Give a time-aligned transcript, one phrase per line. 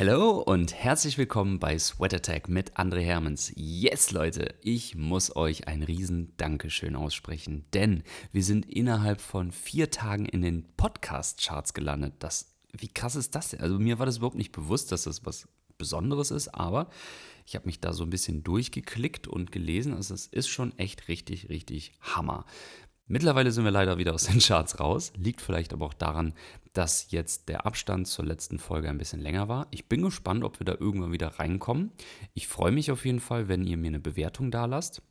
[0.00, 3.52] Hallo und herzlich willkommen bei Sweat Attack mit André Hermans.
[3.54, 8.02] Yes, Leute, ich muss euch ein riesen Dankeschön aussprechen, denn
[8.32, 12.14] wir sind innerhalb von vier Tagen in den Podcast-Charts gelandet.
[12.20, 13.60] Das, wie krass ist das denn?
[13.60, 16.88] Also mir war das überhaupt nicht bewusst, dass das was Besonderes ist, aber
[17.44, 19.92] ich habe mich da so ein bisschen durchgeklickt und gelesen.
[19.92, 22.46] Also es ist schon echt richtig, richtig Hammer.
[23.12, 25.12] Mittlerweile sind wir leider wieder aus den Charts raus.
[25.16, 26.32] Liegt vielleicht aber auch daran,
[26.74, 29.66] dass jetzt der Abstand zur letzten Folge ein bisschen länger war.
[29.72, 31.90] Ich bin gespannt, ob wir da irgendwann wieder reinkommen.
[32.34, 35.02] Ich freue mich auf jeden Fall, wenn ihr mir eine Bewertung da lasst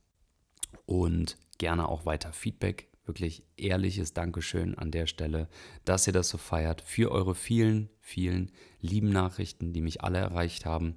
[0.86, 2.88] und gerne auch weiter Feedback.
[3.06, 5.50] Wirklich ehrliches Dankeschön an der Stelle,
[5.84, 10.66] dass ihr das so feiert für eure vielen, vielen lieben Nachrichten, die mich alle erreicht
[10.66, 10.96] haben.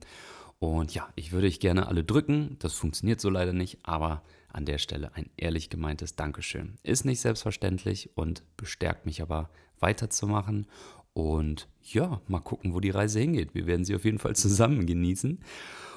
[0.60, 2.54] Und ja, ich würde euch gerne alle drücken.
[2.60, 6.78] Das funktioniert so leider nicht, aber an der Stelle ein ehrlich gemeintes Dankeschön.
[6.82, 10.66] Ist nicht selbstverständlich und bestärkt mich aber weiterzumachen.
[11.14, 13.54] Und ja, mal gucken, wo die Reise hingeht.
[13.54, 15.40] Wir werden sie auf jeden Fall zusammen genießen.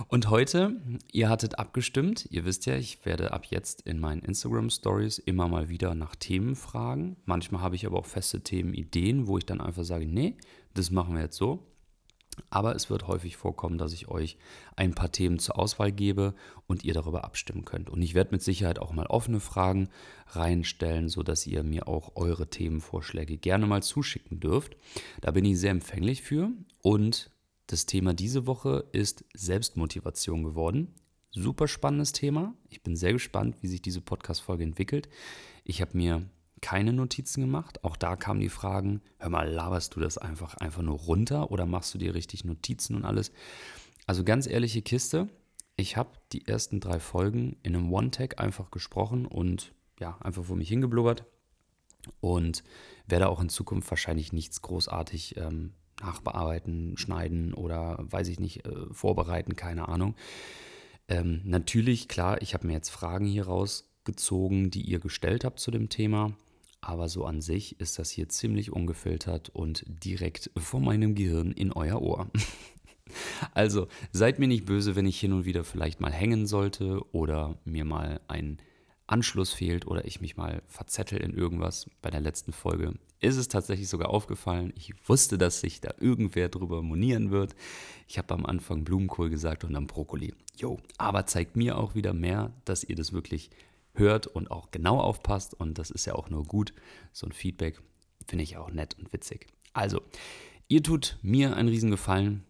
[0.07, 0.75] Und heute,
[1.13, 2.27] ihr hattet abgestimmt.
[2.31, 6.15] Ihr wisst ja, ich werde ab jetzt in meinen Instagram Stories immer mal wieder nach
[6.15, 7.15] Themen fragen.
[7.25, 10.35] Manchmal habe ich aber auch feste Themenideen, wo ich dann einfach sage, nee,
[10.73, 11.65] das machen wir jetzt so.
[12.49, 14.37] Aber es wird häufig vorkommen, dass ich euch
[14.75, 16.33] ein paar Themen zur Auswahl gebe
[16.67, 17.89] und ihr darüber abstimmen könnt.
[17.89, 19.89] Und ich werde mit Sicherheit auch mal offene Fragen
[20.27, 24.77] reinstellen, sodass ihr mir auch eure Themenvorschläge gerne mal zuschicken dürft.
[25.21, 26.51] Da bin ich sehr empfänglich für.
[26.81, 27.31] Und
[27.67, 30.93] das Thema diese Woche ist Selbstmotivation geworden.
[31.31, 32.53] Super spannendes Thema.
[32.69, 35.09] Ich bin sehr gespannt, wie sich diese Podcast-Folge entwickelt.
[35.63, 36.29] Ich habe mir
[36.65, 37.83] keine Notizen gemacht.
[37.83, 41.67] Auch da kamen die Fragen, hör mal, laberst du das einfach, einfach nur runter oder
[41.67, 43.31] machst du dir richtig Notizen und alles?
[44.07, 45.29] Also ganz ehrliche Kiste,
[45.75, 50.55] ich habe die ersten drei Folgen in einem One-Tag einfach gesprochen und ja, einfach vor
[50.55, 51.25] mich hingeblubbert
[52.19, 52.63] und
[53.05, 58.87] werde auch in Zukunft wahrscheinlich nichts großartig ähm, nachbearbeiten, schneiden oder weiß ich nicht, äh,
[58.91, 60.15] vorbereiten, keine Ahnung.
[61.09, 65.69] Ähm, natürlich, klar, ich habe mir jetzt Fragen hier rausgezogen, die ihr gestellt habt zu
[65.69, 66.33] dem Thema.
[66.85, 71.71] Aber so an sich ist das hier ziemlich ungefiltert und direkt vor meinem Gehirn in
[71.71, 72.29] euer Ohr.
[73.53, 77.55] Also seid mir nicht böse, wenn ich hin und wieder vielleicht mal hängen sollte oder
[77.63, 78.57] mir mal ein
[79.05, 81.87] Anschluss fehlt oder ich mich mal verzettel in irgendwas.
[82.01, 84.73] Bei der letzten Folge ist es tatsächlich sogar aufgefallen.
[84.75, 87.55] Ich wusste, dass sich da irgendwer drüber monieren wird.
[88.07, 90.33] Ich habe am Anfang Blumenkohl gesagt und dann Brokkoli.
[90.57, 93.51] Jo, aber zeigt mir auch wieder mehr, dass ihr das wirklich
[93.95, 95.53] hört und auch genau aufpasst.
[95.53, 96.73] Und das ist ja auch nur gut.
[97.11, 97.81] So ein Feedback
[98.27, 99.47] finde ich auch nett und witzig.
[99.73, 100.01] Also,
[100.67, 102.43] ihr tut mir einen Riesengefallen,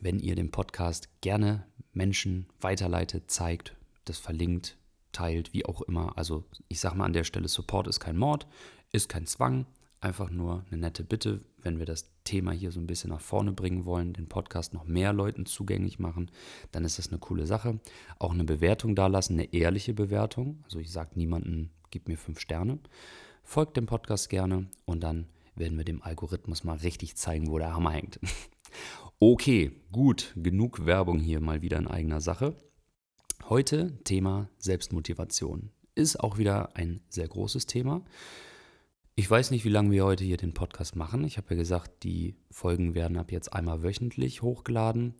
[0.00, 4.76] wenn ihr den Podcast gerne Menschen weiterleitet, zeigt, das verlinkt,
[5.12, 6.16] teilt, wie auch immer.
[6.18, 8.46] Also ich sage mal an der Stelle, Support ist kein Mord,
[8.92, 9.66] ist kein Zwang,
[10.04, 13.52] einfach nur eine nette Bitte, wenn wir das Thema hier so ein bisschen nach vorne
[13.52, 16.30] bringen wollen, den Podcast noch mehr Leuten zugänglich machen,
[16.70, 17.80] dann ist das eine coole Sache.
[18.18, 20.62] Auch eine Bewertung dalassen, eine ehrliche Bewertung.
[20.64, 22.78] Also ich sage niemanden, gib mir fünf Sterne.
[23.42, 25.26] Folgt dem Podcast gerne und dann
[25.56, 28.20] werden wir dem Algorithmus mal richtig zeigen, wo der Hammer hängt.
[29.20, 32.56] Okay, gut, genug Werbung hier mal wieder in eigener Sache.
[33.48, 35.70] Heute Thema Selbstmotivation.
[35.94, 38.04] Ist auch wieder ein sehr großes Thema.
[39.16, 41.22] Ich weiß nicht, wie lange wir heute hier den Podcast machen.
[41.22, 45.14] Ich habe ja gesagt, die Folgen werden ab jetzt einmal wöchentlich hochgeladen.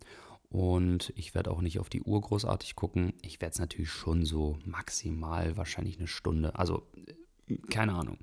[0.49, 3.13] Und ich werde auch nicht auf die Uhr großartig gucken.
[3.21, 6.59] Ich werde es natürlich schon so maximal wahrscheinlich eine Stunde.
[6.59, 6.85] Also,
[7.69, 8.17] keine Ahnung.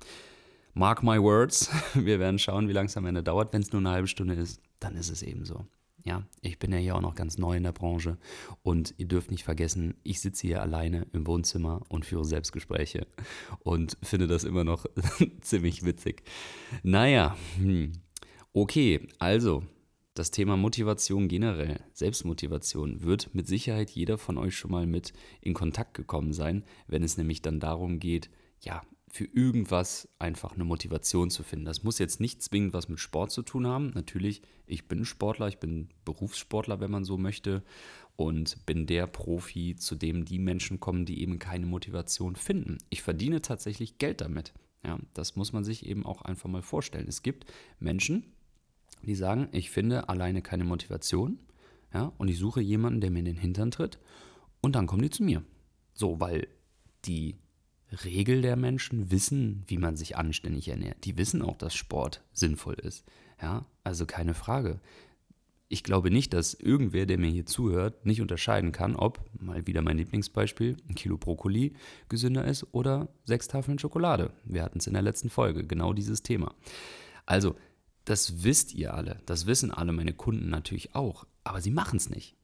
[0.75, 1.71] Mark my words.
[1.95, 3.51] Wir werden schauen, wie lange es am Ende dauert.
[3.51, 5.65] Wenn es nur eine halbe Stunde ist, dann ist es eben so.
[6.05, 8.17] Ja, ich bin ja hier auch noch ganz neu in der Branche
[8.61, 13.07] und ihr dürft nicht vergessen, ich sitze hier alleine im Wohnzimmer und führe Selbstgespräche
[13.59, 14.85] und finde das immer noch
[15.41, 16.23] ziemlich witzig.
[16.83, 17.93] Naja, hm.
[18.51, 19.63] okay, also
[20.13, 25.53] das Thema Motivation generell, Selbstmotivation, wird mit Sicherheit jeder von euch schon mal mit in
[25.53, 31.29] Kontakt gekommen sein, wenn es nämlich dann darum geht, ja, für irgendwas einfach eine Motivation
[31.29, 31.65] zu finden.
[31.65, 33.91] Das muss jetzt nicht zwingend was mit Sport zu tun haben.
[33.93, 37.61] Natürlich, ich bin Sportler, ich bin Berufssportler, wenn man so möchte,
[38.15, 42.79] und bin der Profi, zu dem die Menschen kommen, die eben keine Motivation finden.
[42.89, 44.51] Ich verdiene tatsächlich Geld damit.
[44.83, 47.07] Ja, das muss man sich eben auch einfach mal vorstellen.
[47.07, 47.45] Es gibt
[47.79, 48.33] Menschen,
[49.03, 51.37] die sagen, ich finde alleine keine Motivation,
[51.93, 53.99] ja, und ich suche jemanden, der mir in den Hintern tritt,
[54.59, 55.43] und dann kommen die zu mir.
[55.93, 56.47] So, weil
[57.05, 57.35] die
[57.93, 61.05] Regel der Menschen wissen, wie man sich anständig ernährt.
[61.05, 63.05] Die wissen auch, dass Sport sinnvoll ist.
[63.41, 64.79] Ja, also keine Frage.
[65.69, 69.81] Ich glaube nicht, dass irgendwer, der mir hier zuhört, nicht unterscheiden kann, ob, mal wieder
[69.81, 71.73] mein Lieblingsbeispiel, ein Kilo Brokkoli
[72.09, 74.33] gesünder ist oder sechs Tafeln Schokolade.
[74.43, 76.53] Wir hatten es in der letzten Folge, genau dieses Thema.
[77.25, 77.55] Also,
[78.05, 82.09] das wisst ihr alle, das wissen alle meine Kunden natürlich auch, aber sie machen es
[82.09, 82.35] nicht.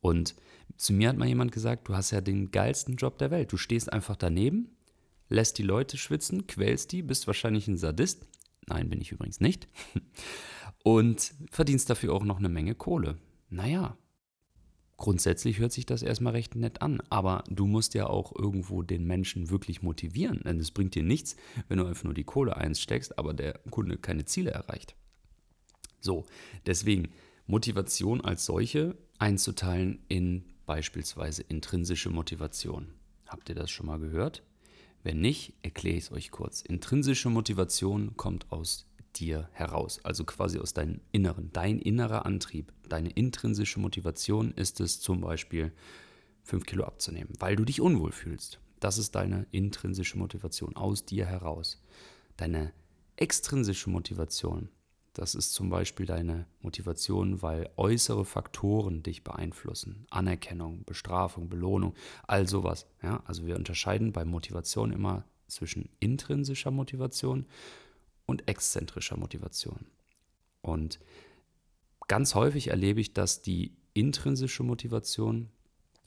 [0.00, 0.34] Und
[0.76, 3.52] zu mir hat mal jemand gesagt, du hast ja den geilsten Job der Welt.
[3.52, 4.76] Du stehst einfach daneben,
[5.28, 8.26] lässt die Leute schwitzen, quälst die, bist wahrscheinlich ein Sadist.
[8.66, 9.68] Nein, bin ich übrigens nicht.
[10.84, 13.18] Und verdienst dafür auch noch eine Menge Kohle.
[13.50, 13.96] Naja,
[14.96, 19.04] grundsätzlich hört sich das erstmal recht nett an, aber du musst ja auch irgendwo den
[19.04, 21.36] Menschen wirklich motivieren, denn es bringt dir nichts,
[21.68, 24.94] wenn du einfach nur die Kohle einsteckst, aber der Kunde keine Ziele erreicht.
[26.00, 26.26] So,
[26.66, 27.08] deswegen
[27.46, 32.88] Motivation als solche einzuteilen in beispielsweise intrinsische Motivation.
[33.26, 34.42] Habt ihr das schon mal gehört?
[35.02, 36.60] Wenn nicht, erkläre ich es euch kurz.
[36.62, 38.86] Intrinsische Motivation kommt aus
[39.16, 41.50] dir heraus, also quasi aus deinem Inneren.
[41.52, 45.72] Dein innerer Antrieb, deine intrinsische Motivation ist es zum Beispiel,
[46.44, 48.58] 5 Kilo abzunehmen, weil du dich unwohl fühlst.
[48.80, 51.82] Das ist deine intrinsische Motivation aus dir heraus.
[52.36, 52.72] Deine
[53.16, 54.68] extrinsische Motivation,
[55.18, 60.06] das ist zum Beispiel deine Motivation, weil äußere Faktoren dich beeinflussen.
[60.10, 61.94] Anerkennung, Bestrafung, Belohnung,
[62.28, 62.86] all sowas.
[63.02, 63.22] Ja?
[63.26, 67.46] Also wir unterscheiden bei Motivation immer zwischen intrinsischer Motivation
[68.26, 69.86] und exzentrischer Motivation.
[70.62, 71.00] Und
[72.06, 75.48] ganz häufig erlebe ich, dass die intrinsische Motivation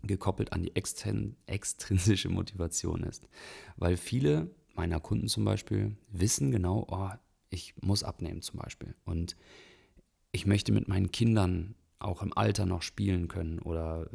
[0.04, 3.28] gekoppelt an die extrinsische Motivation ist.
[3.75, 7.10] Weil viele meiner Kunden zum Beispiel wissen genau, oh,
[7.51, 8.95] ich muss abnehmen zum Beispiel.
[9.06, 9.36] Und
[10.31, 14.09] ich möchte mit meinen Kindern auch im Alter noch spielen können oder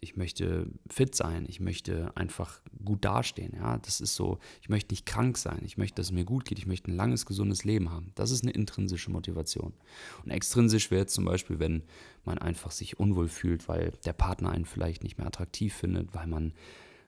[0.00, 3.54] ich möchte fit sein, ich möchte einfach gut dastehen.
[3.54, 6.44] Ja, das ist so, ich möchte nicht krank sein, ich möchte, dass es mir gut
[6.44, 8.12] geht, ich möchte ein langes, gesundes Leben haben.
[8.14, 9.72] Das ist eine intrinsische Motivation.
[10.22, 11.82] Und extrinsisch wäre jetzt zum Beispiel, wenn
[12.24, 16.26] man einfach sich unwohl fühlt, weil der Partner einen vielleicht nicht mehr attraktiv findet, weil
[16.26, 16.52] man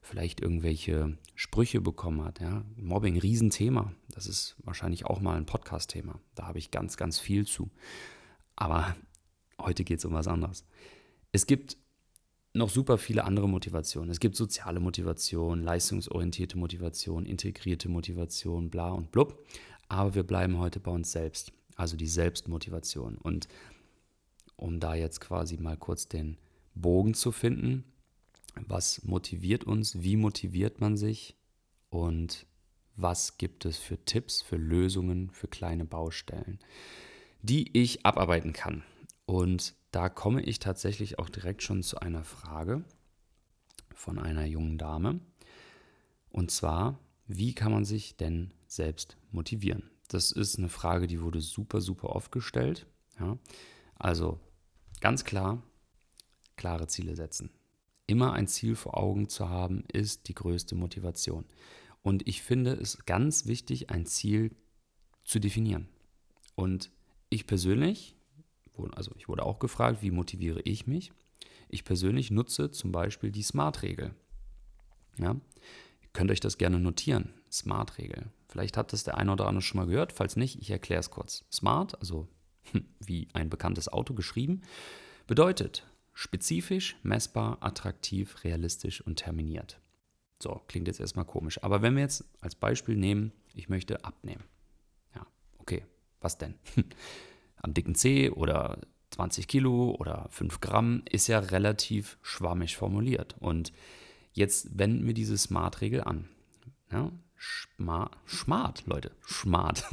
[0.07, 2.41] vielleicht irgendwelche Sprüche bekommen hat.
[2.41, 2.65] Ja?
[2.77, 3.93] Mobbing, Riesenthema.
[4.09, 6.21] Das ist wahrscheinlich auch mal ein Podcast-Thema.
[6.35, 7.71] Da habe ich ganz, ganz viel zu.
[8.55, 8.97] Aber
[9.61, 10.65] heute geht es um was anderes.
[11.33, 11.77] Es gibt
[12.55, 14.11] noch super viele andere Motivationen.
[14.11, 19.45] Es gibt soziale Motivation, leistungsorientierte Motivation, integrierte Motivation, bla und blub.
[19.89, 23.19] Aber wir bleiben heute bei uns selbst, also die Selbstmotivation.
[23.19, 23.49] Und
[24.57, 26.39] um da jetzt quasi mal kurz den
[26.75, 27.85] Bogen zu finden,
[28.67, 31.37] was motiviert uns, wie motiviert man sich
[31.91, 32.47] und
[32.97, 36.59] was gibt es für Tipps, für Lösungen, für kleine Baustellen,
[37.43, 38.83] die ich abarbeiten kann.
[39.27, 42.85] Und da komme ich tatsächlich auch direkt schon zu einer Frage
[43.95, 45.21] von einer jungen Dame.
[46.31, 49.91] Und zwar, wie kann man sich denn selbst motivieren?
[50.09, 52.87] Das ist eine Frage, die wurde super, super oft gestellt.
[53.19, 53.39] Ja?
[53.97, 54.39] Also
[55.01, 55.63] ganz klar,
[56.57, 57.51] klare Ziele setzen.
[58.07, 61.45] Immer ein Ziel vor Augen zu haben, ist die größte Motivation.
[62.03, 64.55] Und ich finde es ganz wichtig, ein Ziel
[65.25, 65.89] zu definieren.
[66.55, 66.91] Und
[67.31, 68.17] ich persönlich
[68.95, 71.13] also ich wurde auch gefragt, wie motiviere ich mich?
[71.69, 74.15] Ich persönlich nutze zum Beispiel die Smart-Regel.
[75.19, 75.33] Ja?
[75.33, 77.35] Ihr könnt euch das gerne notieren.
[77.51, 78.31] Smart-Regel.
[78.49, 80.13] Vielleicht hat das der eine oder andere schon mal gehört.
[80.13, 81.45] Falls nicht, ich erkläre es kurz.
[81.53, 82.29] Smart, also
[83.01, 84.63] wie ein bekanntes Auto geschrieben,
[85.27, 89.79] bedeutet spezifisch, messbar, attraktiv, realistisch und terminiert.
[90.43, 91.63] So, klingt jetzt erstmal komisch.
[91.63, 94.43] Aber wenn wir jetzt als Beispiel nehmen, ich möchte abnehmen.
[95.15, 95.27] Ja,
[95.59, 95.85] okay,
[96.23, 96.55] was denn?
[97.57, 98.79] am dicken C oder
[99.11, 103.37] 20 Kilo oder 5 Gramm ist ja relativ schwammig formuliert.
[103.39, 103.75] Und
[104.33, 106.31] jetzt wenden wir diese Smart-Regel an.
[106.91, 109.85] Ja, Schma Smart, Leute, Smart.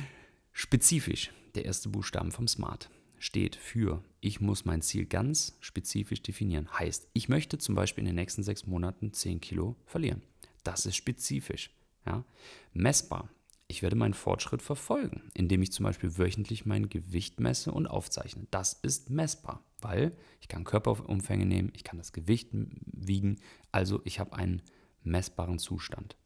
[0.52, 2.88] Spezifisch, der erste Buchstaben vom Smart
[3.26, 6.72] steht für, ich muss mein Ziel ganz spezifisch definieren.
[6.78, 10.22] Heißt, ich möchte zum Beispiel in den nächsten sechs Monaten 10 Kilo verlieren.
[10.64, 11.70] Das ist spezifisch.
[12.06, 12.24] Ja?
[12.72, 13.28] Messbar
[13.68, 18.46] ich werde meinen Fortschritt verfolgen, indem ich zum Beispiel wöchentlich mein Gewicht messe und aufzeichne.
[18.50, 23.40] Das ist messbar, weil ich kann Körperumfänge nehmen, ich kann das Gewicht wiegen,
[23.72, 24.62] also ich habe einen
[25.02, 26.16] messbaren Zustand.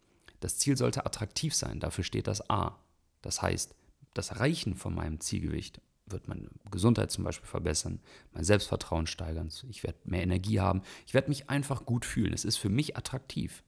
[0.40, 2.78] Das Ziel sollte attraktiv sein, dafür steht das A.
[3.22, 3.74] Das heißt,
[4.14, 5.80] das Erreichen von meinem Zielgewicht
[6.10, 8.00] wird meine Gesundheit zum Beispiel verbessern,
[8.32, 12.32] mein Selbstvertrauen steigern, ich werde mehr Energie haben, ich werde mich einfach gut fühlen.
[12.32, 13.62] Es ist für mich attraktiv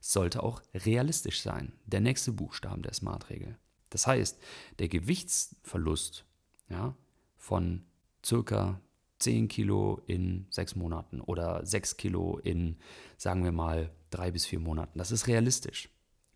[0.00, 1.72] sollte auch realistisch sein.
[1.86, 3.56] Der nächste Buchstaben der Smart-Regel.
[3.88, 4.38] Das heißt,
[4.78, 6.26] der Gewichtsverlust
[6.68, 6.94] ja,
[7.36, 7.84] von
[8.24, 8.80] circa
[9.20, 12.76] 10 Kilo in sechs Monaten oder 6 Kilo in,
[13.16, 15.88] sagen wir mal, drei bis vier Monaten, das ist realistisch.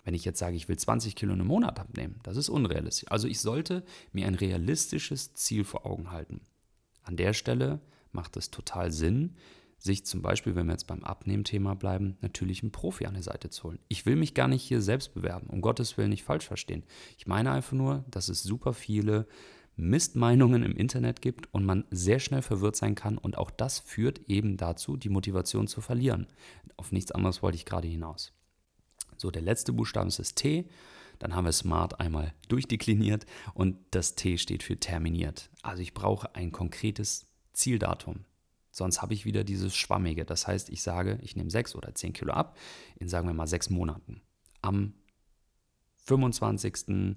[0.04, 3.10] Wenn ich jetzt sage, ich will 20 Kilo einem Monat abnehmen, das ist unrealistisch.
[3.10, 6.40] Also ich sollte mir ein realistisches Ziel vor Augen halten.
[7.02, 7.80] An der Stelle
[8.12, 9.36] macht es total Sinn,
[9.78, 13.48] sich zum Beispiel, wenn wir jetzt beim Abnehmthema bleiben, natürlich einen Profi an die Seite
[13.48, 13.78] zu holen.
[13.88, 16.84] Ich will mich gar nicht hier selbst bewerben, um Gottes Willen nicht falsch verstehen.
[17.16, 19.26] Ich meine einfach nur, dass es super viele
[19.76, 24.28] Mistmeinungen im Internet gibt und man sehr schnell verwirrt sein kann und auch das führt
[24.28, 26.26] eben dazu, die Motivation zu verlieren.
[26.76, 28.32] Auf nichts anderes wollte ich gerade hinaus.
[29.18, 30.68] So, der letzte Buchstabe ist das T.
[31.18, 35.50] Dann haben wir Smart einmal durchdekliniert und das T steht für terminiert.
[35.62, 38.24] Also ich brauche ein konkretes Zieldatum.
[38.70, 40.24] Sonst habe ich wieder dieses Schwammige.
[40.24, 42.56] Das heißt, ich sage, ich nehme sechs oder zehn Kilo ab
[42.96, 44.22] in, sagen wir mal, sechs Monaten.
[44.62, 44.94] Am
[46.04, 47.16] 25.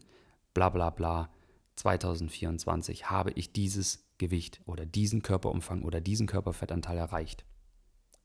[0.54, 1.30] bla bla bla
[1.76, 7.46] 2024 habe ich dieses Gewicht oder diesen Körperumfang oder diesen Körperfettanteil erreicht.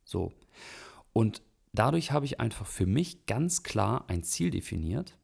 [0.05, 0.33] So.
[1.13, 1.43] Und
[1.79, 5.19] dadurch habe ich einfach für mich ganz klar ein Ziel definiert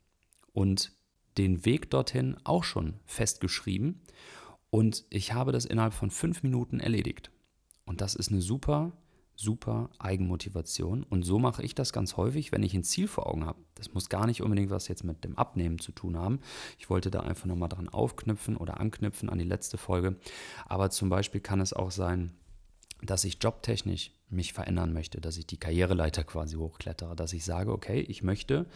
[0.53, 0.93] und
[1.39, 4.03] den Weg dorthin auch schon festgeschrieben.
[4.71, 7.31] Und ich habe das innerhalb von fünf Minuten erledigt.
[7.85, 8.93] Und das ist eine super,
[9.35, 11.03] super Eigenmotivation.
[11.05, 13.61] Und so mache ich das ganz häufig, wenn ich ein Ziel vor Augen habe.
[13.75, 16.41] Das muss gar nicht unbedingt was jetzt mit dem Abnehmen zu tun haben.
[16.79, 20.17] Ich wollte da einfach nochmal dran aufknüpfen oder anknüpfen an die letzte Folge.
[20.67, 22.33] Aber zum Beispiel kann es auch sein,
[23.03, 27.73] dass ich jobtechnisch mich verändern möchte, dass ich die Karriereleiter quasi hochklettere, dass ich sage,
[27.73, 28.67] okay, ich möchte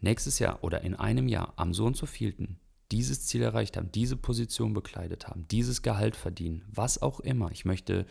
[0.00, 2.58] nächstes Jahr oder in einem Jahr am so und so vielten
[2.90, 7.50] dieses Ziel erreicht haben, diese Position bekleidet haben, dieses Gehalt verdienen, was auch immer.
[7.52, 8.06] Ich möchte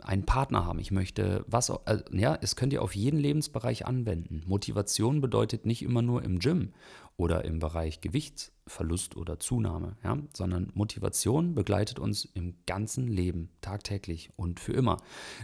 [0.00, 4.42] einen Partner haben, ich möchte was, also, ja, es könnt ihr auf jeden Lebensbereich anwenden.
[4.46, 6.72] Motivation bedeutet nicht immer nur im Gym
[7.16, 14.30] oder im Bereich Gewichtsverlust oder Zunahme, ja, sondern Motivation begleitet uns im ganzen Leben, tagtäglich
[14.36, 14.98] und für immer.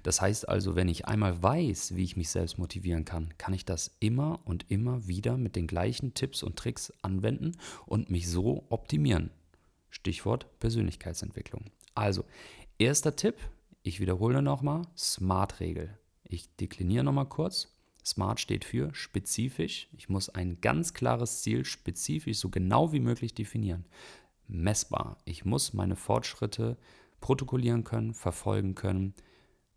[0.04, 3.64] Das heißt also, wenn ich einmal weiß, wie ich mich selbst motivieren kann, kann ich
[3.64, 7.56] das immer und immer wieder mit den gleichen Tipps und Tricks anwenden
[7.86, 9.30] und mich so optimieren.
[9.90, 11.64] Stichwort Persönlichkeitsentwicklung.
[11.96, 12.24] Also,
[12.78, 13.36] erster Tipp,
[13.84, 15.96] ich wiederhole nochmal, Smart-Regel.
[16.24, 17.68] Ich dekliniere nochmal kurz.
[18.02, 19.88] Smart steht für spezifisch.
[19.92, 23.84] Ich muss ein ganz klares Ziel spezifisch so genau wie möglich definieren.
[24.48, 25.18] Messbar.
[25.26, 26.78] Ich muss meine Fortschritte
[27.20, 29.14] protokollieren können, verfolgen können,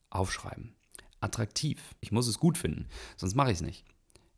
[0.09, 0.73] aufschreiben.
[1.19, 1.93] Attraktiv.
[1.99, 2.87] Ich muss es gut finden,
[3.17, 3.85] sonst mache ich es nicht.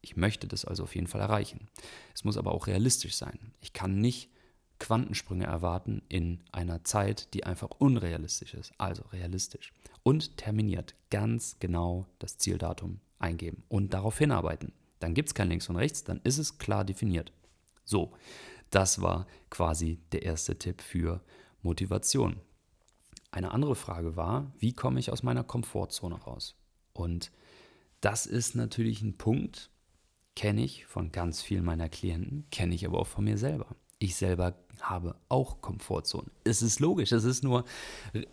[0.02, 1.68] Ich möchte das also auf jeden Fall erreichen.
[2.16, 3.54] Es muss aber auch realistisch sein.
[3.62, 4.32] Ich kann nicht
[4.80, 8.74] Quantensprünge erwarten in einer Zeit, die einfach unrealistisch ist.
[8.78, 9.74] Also realistisch.
[10.04, 14.72] Und terminiert ganz genau das Zieldatum eingeben und darauf hinarbeiten.
[15.00, 17.32] Dann gibt es kein Links und Rechts, dann ist es klar definiert.
[17.84, 18.14] So,
[18.70, 21.22] das war quasi der erste Tipp für
[21.62, 22.40] Motivation.
[23.32, 26.56] Eine andere Frage war, wie komme ich aus meiner Komfortzone raus?
[26.94, 27.32] Und
[28.02, 29.70] das ist natürlich ein Punkt,
[30.36, 33.76] kenne ich von ganz vielen meiner Klienten, kenne ich aber auch von mir selber.
[34.02, 36.32] Ich selber habe auch Komfortzonen.
[36.46, 37.66] Es ist logisch, es ist nur,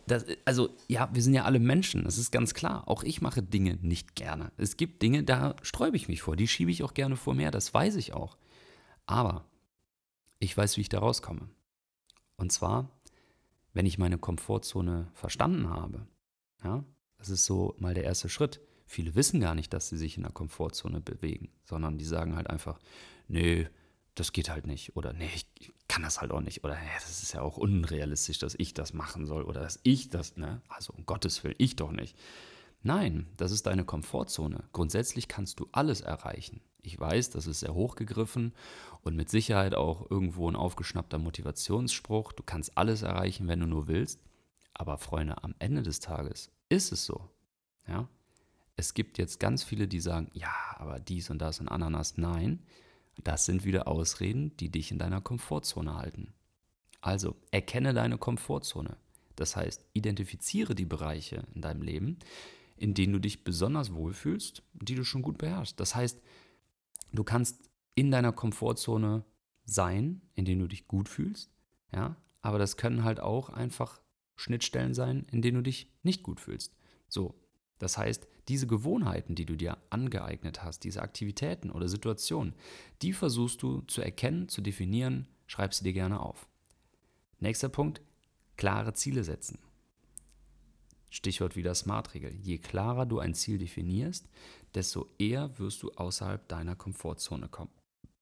[0.07, 2.87] das, also ja, wir sind ja alle Menschen, das ist ganz klar.
[2.87, 4.53] Auch ich mache Dinge nicht gerne.
[4.55, 7.51] Es gibt Dinge, da sträube ich mich vor, die schiebe ich auch gerne vor mir,
[7.51, 8.37] das weiß ich auch.
[9.05, 9.45] Aber
[10.39, 11.49] ich weiß, wie ich da rauskomme.
[12.37, 12.89] Und zwar,
[13.73, 16.07] wenn ich meine Komfortzone verstanden habe.
[16.63, 16.83] Ja,
[17.17, 18.61] das ist so mal der erste Schritt.
[18.85, 22.49] Viele wissen gar nicht, dass sie sich in der Komfortzone bewegen, sondern die sagen halt
[22.49, 22.79] einfach,
[23.27, 23.67] nee,
[24.19, 24.95] das geht halt nicht.
[24.95, 26.63] Oder nee, ich kann das halt auch nicht.
[26.63, 29.43] Oder nee, das ist ja auch unrealistisch, dass ich das machen soll.
[29.43, 30.61] Oder dass ich das, ne?
[30.67, 32.17] Also um Gottes Willen, ich doch nicht.
[32.83, 34.63] Nein, das ist deine Komfortzone.
[34.73, 36.61] Grundsätzlich kannst du alles erreichen.
[36.81, 38.53] Ich weiß, das ist sehr hochgegriffen
[39.01, 42.31] und mit Sicherheit auch irgendwo ein aufgeschnappter Motivationsspruch.
[42.31, 44.21] Du kannst alles erreichen, wenn du nur willst.
[44.73, 47.29] Aber Freunde, am Ende des Tages ist es so.
[47.87, 48.07] Ja?
[48.75, 52.17] Es gibt jetzt ganz viele, die sagen, ja, aber dies und das und Ananas.
[52.17, 52.63] Nein,
[53.23, 56.33] das sind wieder Ausreden, die dich in deiner Komfortzone halten.
[57.01, 58.97] Also erkenne deine Komfortzone.
[59.35, 62.17] Das heißt, identifiziere die Bereiche in deinem Leben,
[62.75, 65.79] in denen du dich besonders wohlfühlst, die du schon gut beherrschst.
[65.79, 66.19] Das heißt,
[67.11, 69.23] du kannst in deiner Komfortzone
[69.65, 71.51] sein, in denen du dich gut fühlst,
[71.91, 74.01] ja, aber das können halt auch einfach
[74.35, 76.75] Schnittstellen sein, in denen du dich nicht gut fühlst.
[77.07, 77.35] So,
[77.79, 82.53] das heißt, diese Gewohnheiten, die du dir angeeignet hast, diese Aktivitäten oder Situationen,
[83.01, 86.47] die versuchst du zu erkennen, zu definieren, schreib sie dir gerne auf.
[87.39, 88.01] Nächster Punkt,
[88.55, 89.59] klare Ziele setzen.
[91.09, 92.35] Stichwort wieder Smart-Regel.
[92.41, 94.27] Je klarer du ein Ziel definierst,
[94.73, 97.71] desto eher wirst du außerhalb deiner Komfortzone kommen.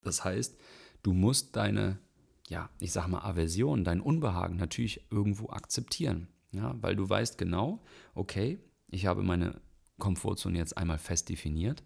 [0.03, 0.57] Das heißt,
[1.01, 1.99] du musst deine,
[2.47, 6.27] ja, ich sag mal, Aversion, dein Unbehagen natürlich irgendwo akzeptieren.
[6.51, 7.83] Ja, weil du weißt genau,
[8.13, 9.61] okay, ich habe meine
[9.99, 11.83] Komfortzone jetzt einmal fest definiert.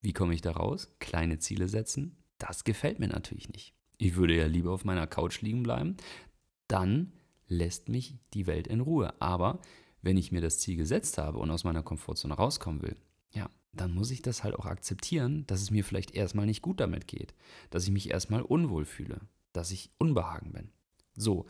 [0.00, 0.94] Wie komme ich da raus?
[0.98, 2.16] Kleine Ziele setzen.
[2.38, 3.74] Das gefällt mir natürlich nicht.
[3.98, 5.96] Ich würde ja lieber auf meiner Couch liegen bleiben.
[6.68, 7.12] Dann
[7.48, 9.20] lässt mich die Welt in Ruhe.
[9.20, 9.60] Aber
[10.02, 12.96] wenn ich mir das Ziel gesetzt habe und aus meiner Komfortzone rauskommen will,
[13.32, 16.80] ja, dann muss ich das halt auch akzeptieren, dass es mir vielleicht erstmal nicht gut
[16.80, 17.34] damit geht,
[17.70, 19.20] dass ich mich erstmal unwohl fühle,
[19.52, 20.70] dass ich unbehagen bin.
[21.16, 21.46] So,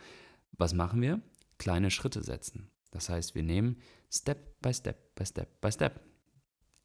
[0.53, 1.21] was machen wir?
[1.59, 2.71] Kleine Schritte setzen.
[2.91, 3.77] Das heißt, wir nehmen
[4.11, 6.01] Step by Step by Step by Step.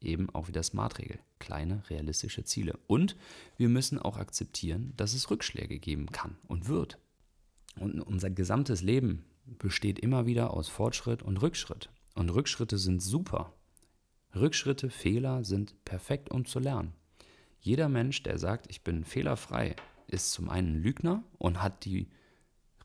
[0.00, 1.18] Eben auch wieder Smart-Regel.
[1.38, 2.78] Kleine, realistische Ziele.
[2.86, 3.16] Und
[3.56, 6.98] wir müssen auch akzeptieren, dass es Rückschläge geben kann und wird.
[7.80, 11.90] Und unser gesamtes Leben besteht immer wieder aus Fortschritt und Rückschritt.
[12.14, 13.54] Und Rückschritte sind super.
[14.34, 16.92] Rückschritte, Fehler sind perfekt, um zu lernen.
[17.60, 19.74] Jeder Mensch, der sagt, ich bin fehlerfrei,
[20.06, 22.08] ist zum einen Lügner und hat die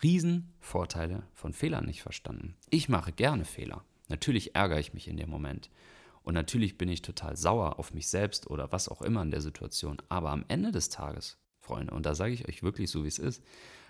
[0.02, 2.56] Riesenvorteile von Fehlern nicht verstanden.
[2.70, 3.84] Ich mache gerne Fehler.
[4.10, 5.70] Natürlich ärgere ich mich in dem Moment.
[6.24, 9.42] Und natürlich bin ich total sauer auf mich selbst oder was auch immer in der
[9.42, 10.02] Situation.
[10.10, 13.20] Aber am Ende des Tages, Freunde, und da sage ich euch wirklich so, wie es
[13.20, 13.44] ist,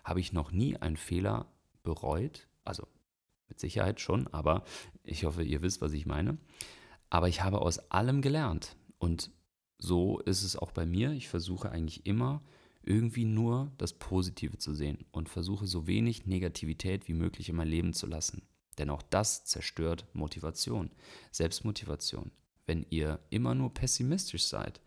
[0.03, 1.51] habe ich noch nie einen Fehler
[1.83, 2.47] bereut.
[2.63, 2.87] Also
[3.47, 4.63] mit Sicherheit schon, aber
[5.03, 6.37] ich hoffe, ihr wisst, was ich meine.
[7.09, 8.75] Aber ich habe aus allem gelernt.
[8.99, 9.31] Und
[9.79, 11.11] so ist es auch bei mir.
[11.13, 12.43] Ich versuche eigentlich immer
[12.83, 17.67] irgendwie nur das Positive zu sehen und versuche so wenig Negativität wie möglich in mein
[17.67, 18.43] Leben zu lassen.
[18.79, 20.89] Denn auch das zerstört Motivation,
[21.31, 22.31] Selbstmotivation.
[22.65, 24.79] Wenn ihr immer nur pessimistisch seid,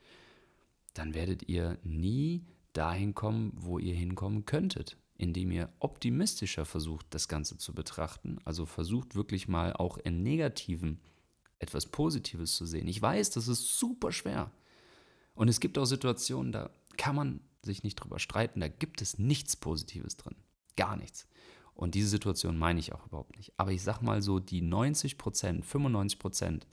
[0.95, 7.29] dann werdet ihr nie dahin kommen, wo ihr hinkommen könntet, indem ihr optimistischer versucht, das
[7.29, 8.39] Ganze zu betrachten.
[8.45, 11.01] Also versucht wirklich mal auch in negativen
[11.59, 12.89] etwas Positives zu sehen.
[12.89, 14.51] Ich weiß, das ist super schwer.
[15.35, 19.19] Und es gibt auch Situationen, da kann man sich nicht drüber streiten, da gibt es
[19.19, 20.35] nichts Positives drin.
[20.77, 21.29] Gar nichts.
[21.75, 23.53] Und diese Situation meine ich auch überhaupt nicht.
[23.57, 26.67] Aber ich sag mal so, die 90 Prozent, 95 Prozent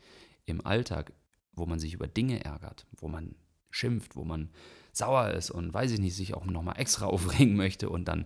[0.46, 1.14] im Alltag,
[1.54, 3.36] wo man sich über Dinge ärgert, wo man
[3.72, 4.50] schimpft, wo man
[4.92, 8.26] sauer ist und weiß ich nicht, sich auch nochmal extra aufregen möchte und dann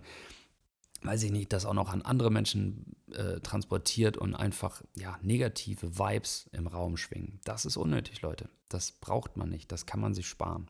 [1.02, 5.98] weiß ich nicht, das auch noch an andere Menschen äh, transportiert und einfach ja, negative
[5.98, 7.40] Vibes im Raum schwingen.
[7.44, 8.48] Das ist unnötig, Leute.
[8.70, 9.70] Das braucht man nicht.
[9.70, 10.66] Das kann man sich sparen.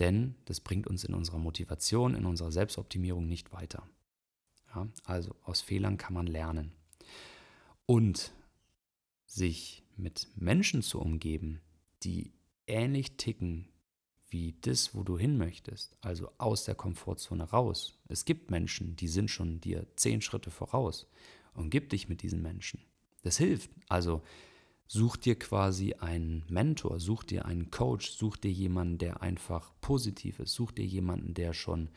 [0.00, 3.82] Denn das bringt uns in unserer Motivation, in unserer Selbstoptimierung nicht weiter.
[4.74, 6.72] Ja, also aus Fehlern kann man lernen.
[7.86, 8.32] Und
[9.26, 11.60] sich mit Menschen zu umgeben,
[12.02, 12.32] die
[12.66, 13.68] ähnlich ticken
[14.28, 17.98] wie das, wo du hin möchtest, also aus der Komfortzone raus.
[18.08, 21.06] Es gibt Menschen, die sind schon dir zehn Schritte voraus
[21.54, 22.80] und gib dich mit diesen Menschen.
[23.22, 23.70] Das hilft.
[23.88, 24.22] Also
[24.86, 30.38] such dir quasi einen Mentor, such dir einen Coach, such dir jemanden, der einfach positiv
[30.38, 31.90] ist, such dir jemanden, der schon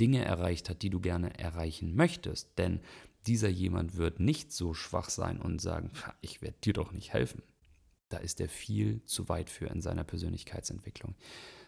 [0.00, 2.58] Dinge erreicht hat, die du gerne erreichen möchtest.
[2.58, 2.80] Denn
[3.26, 7.42] dieser jemand wird nicht so schwach sein und sagen, ich werde dir doch nicht helfen.
[8.08, 11.14] Da ist er viel zu weit für in seiner Persönlichkeitsentwicklung.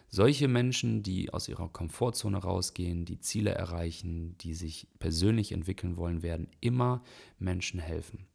[0.09, 6.23] Solche Menschen, die aus ihrer Komfortzone rausgehen, die Ziele erreichen, die sich persönlich entwickeln wollen,
[6.23, 7.03] werden immer
[7.39, 8.25] Menschen helfen.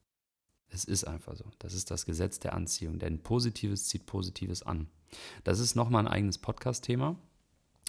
[0.68, 1.44] Es ist einfach so.
[1.58, 4.88] Das ist das Gesetz der Anziehung, denn Positives zieht Positives an.
[5.44, 7.18] Das ist nochmal ein eigenes Podcast-Thema.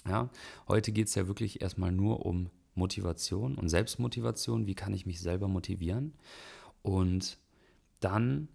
[0.06, 0.30] Ja,
[0.68, 4.66] heute geht es ja wirklich erstmal nur um Motivation und Selbstmotivation.
[4.66, 6.12] Wie kann ich mich selber motivieren?
[6.82, 7.38] Und
[8.00, 8.48] dann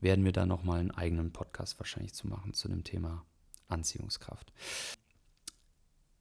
[0.00, 3.24] werden wir da nochmal einen eigenen Podcast wahrscheinlich zu machen zu dem Thema
[3.68, 4.52] Anziehungskraft.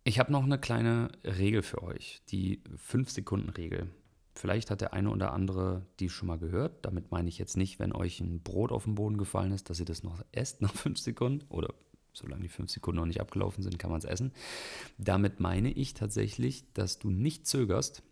[0.04, 3.90] Ich habe noch eine kleine Regel für euch, die 5-Sekunden-Regel.
[4.34, 6.86] Vielleicht hat der eine oder andere die schon mal gehört.
[6.86, 9.80] Damit meine ich jetzt nicht, wenn euch ein Brot auf den Boden gefallen ist, dass
[9.80, 11.74] ihr das noch esst nach 5 Sekunden oder
[12.15, 14.32] solange die 5 Sekunden noch nicht abgelaufen sind, kann man es essen.
[14.97, 18.04] Damit meine ich tatsächlich, dass du nicht zögerst,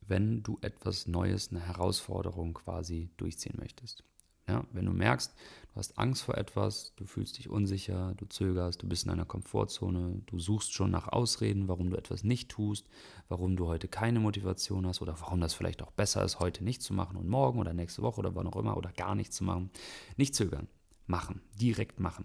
[0.00, 4.04] wenn du etwas Neues, eine Herausforderung quasi durchziehen möchtest.
[4.48, 5.32] Ja, wenn du merkst,
[5.68, 9.24] du hast Angst vor etwas, du fühlst dich unsicher, du zögerst, du bist in einer
[9.24, 12.88] Komfortzone, du suchst schon nach Ausreden, warum du etwas nicht tust,
[13.28, 16.82] warum du heute keine Motivation hast oder warum das vielleicht auch besser ist, heute nicht
[16.82, 19.44] zu machen und morgen oder nächste Woche oder wann auch immer oder gar nicht zu
[19.44, 19.70] machen.
[20.16, 20.66] Nicht zögern,
[21.06, 22.24] machen, direkt machen.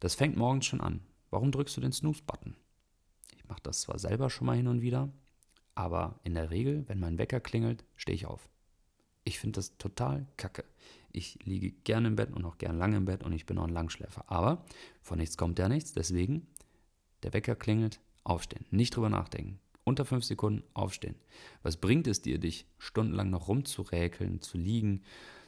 [0.00, 1.00] Das fängt morgens schon an.
[1.30, 2.56] Warum drückst du den Snooze-Button?
[3.36, 5.12] Ich mache das zwar selber schon mal hin und wieder,
[5.74, 8.48] aber in der Regel, wenn mein Wecker klingelt, stehe ich auf.
[9.24, 10.64] Ich finde das total kacke.
[11.12, 13.64] Ich liege gerne im Bett und auch gern lange im Bett und ich bin auch
[13.64, 14.24] ein Langschläfer.
[14.28, 14.64] Aber
[15.02, 15.92] von nichts kommt ja nichts.
[15.92, 16.46] Deswegen,
[17.22, 18.64] der Wecker klingelt, aufstehen.
[18.70, 19.60] Nicht drüber nachdenken.
[19.84, 21.16] Unter fünf Sekunden aufstehen.
[21.62, 25.02] Was bringt es dir, dich stundenlang noch rumzuräkeln, zu liegen,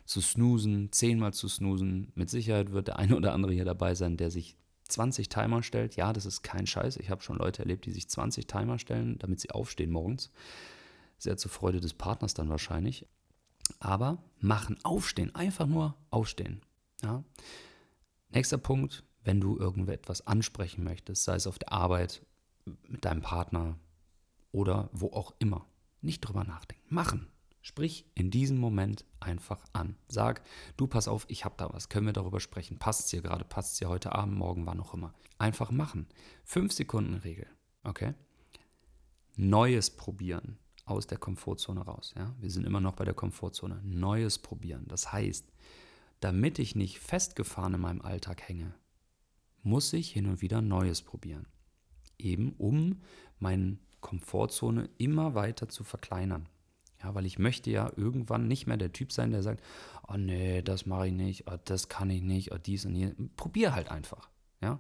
[0.04, 2.12] zu snoosen, zehnmal zu snoosen?
[2.14, 4.56] Mit Sicherheit wird der eine oder andere hier dabei sein, der sich
[4.88, 5.96] 20 Timer stellt.
[5.96, 6.96] Ja, das ist kein Scheiß.
[6.98, 10.30] Ich habe schon Leute erlebt, die sich 20 Timer stellen, damit sie aufstehen morgens.
[11.18, 13.06] Sehr zur Freude des Partners dann wahrscheinlich.
[13.78, 16.62] Aber machen, aufstehen, einfach nur aufstehen.
[17.02, 17.24] Ja?
[18.30, 22.22] Nächster Punkt, wenn du irgendetwas ansprechen möchtest, sei es auf der Arbeit,
[22.86, 23.78] mit deinem Partner
[24.52, 25.66] oder wo auch immer.
[26.00, 26.94] Nicht drüber nachdenken.
[26.94, 27.31] Machen.
[27.62, 29.96] Sprich in diesem Moment einfach an.
[30.09, 30.42] Sag,
[30.77, 32.79] du pass auf, ich habe da was, können wir darüber sprechen.
[32.79, 35.14] Passt dir gerade, passt es dir heute Abend, morgen, wann auch immer.
[35.38, 36.07] Einfach machen.
[36.44, 37.46] Fünf Sekunden Regel,
[37.85, 38.14] okay?
[39.37, 42.14] Neues probieren aus der Komfortzone raus.
[42.16, 42.35] Ja?
[42.40, 43.81] Wir sind immer noch bei der Komfortzone.
[43.85, 44.85] Neues probieren.
[44.88, 45.46] Das heißt,
[46.20, 48.75] damit ich nicht festgefahren in meinem Alltag hänge,
[49.62, 51.46] muss ich hin und wieder Neues probieren.
[52.18, 53.01] Eben um
[53.38, 56.48] meine Komfortzone immer weiter zu verkleinern.
[57.02, 59.62] Ja, weil ich möchte ja irgendwann nicht mehr der Typ sein, der sagt,
[60.08, 63.14] oh nee, das mache ich nicht, oh, das kann ich nicht, oh, dies und jenes.
[63.36, 64.28] Probier halt einfach.
[64.60, 64.78] Ja?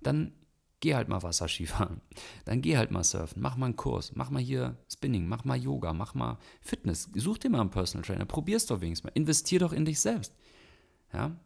[0.00, 0.32] Dann
[0.80, 2.00] geh halt mal Wasserski fahren.
[2.44, 5.56] Dann geh halt mal surfen, mach mal einen Kurs, mach mal hier Spinning, mach mal
[5.56, 9.60] Yoga, mach mal Fitness, such dir mal einen Personal Trainer, probier's doch wenigstens mal, investier
[9.60, 10.34] doch in dich selbst.
[11.12, 11.36] Ja?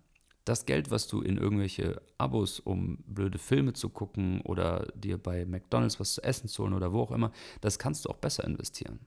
[0.45, 5.45] Das Geld, was du in irgendwelche Abos, um blöde Filme zu gucken oder dir bei
[5.47, 7.31] McDonalds was zu essen zu holen oder wo auch immer,
[7.61, 8.99] das kannst du auch besser investieren.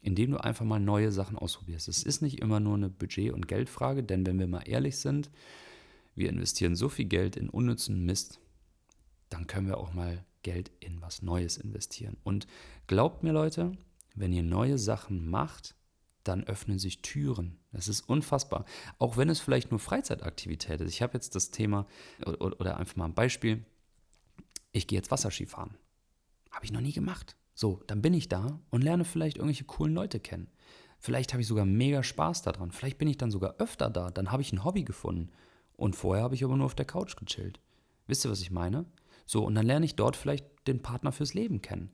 [0.00, 1.88] Indem du einfach mal neue Sachen ausprobierst.
[1.88, 5.30] Es ist nicht immer nur eine Budget- und Geldfrage, denn wenn wir mal ehrlich sind,
[6.14, 8.40] wir investieren so viel Geld in unnützen Mist,
[9.28, 12.16] dann können wir auch mal Geld in was Neues investieren.
[12.24, 12.46] Und
[12.86, 13.72] glaubt mir, Leute,
[14.14, 15.74] wenn ihr neue Sachen macht,
[16.24, 17.58] dann öffnen sich Türen.
[17.72, 18.64] Das ist unfassbar.
[18.98, 20.92] Auch wenn es vielleicht nur Freizeitaktivität ist.
[20.92, 21.86] Ich habe jetzt das Thema,
[22.24, 23.64] oder einfach mal ein Beispiel.
[24.72, 25.76] Ich gehe jetzt Wasserski fahren.
[26.50, 27.36] Habe ich noch nie gemacht.
[27.60, 30.46] So, dann bin ich da und lerne vielleicht irgendwelche coolen Leute kennen.
[31.00, 32.70] Vielleicht habe ich sogar mega Spaß daran.
[32.70, 34.12] Vielleicht bin ich dann sogar öfter da.
[34.12, 35.32] Dann habe ich ein Hobby gefunden.
[35.76, 37.58] Und vorher habe ich aber nur auf der Couch gechillt.
[38.06, 38.84] Wisst ihr, was ich meine?
[39.26, 41.90] So, und dann lerne ich dort vielleicht den Partner fürs Leben kennen.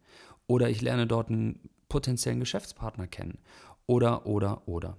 [0.47, 3.39] Oder ich lerne dort einen potenziellen Geschäftspartner kennen.
[3.87, 4.99] Oder, oder, oder.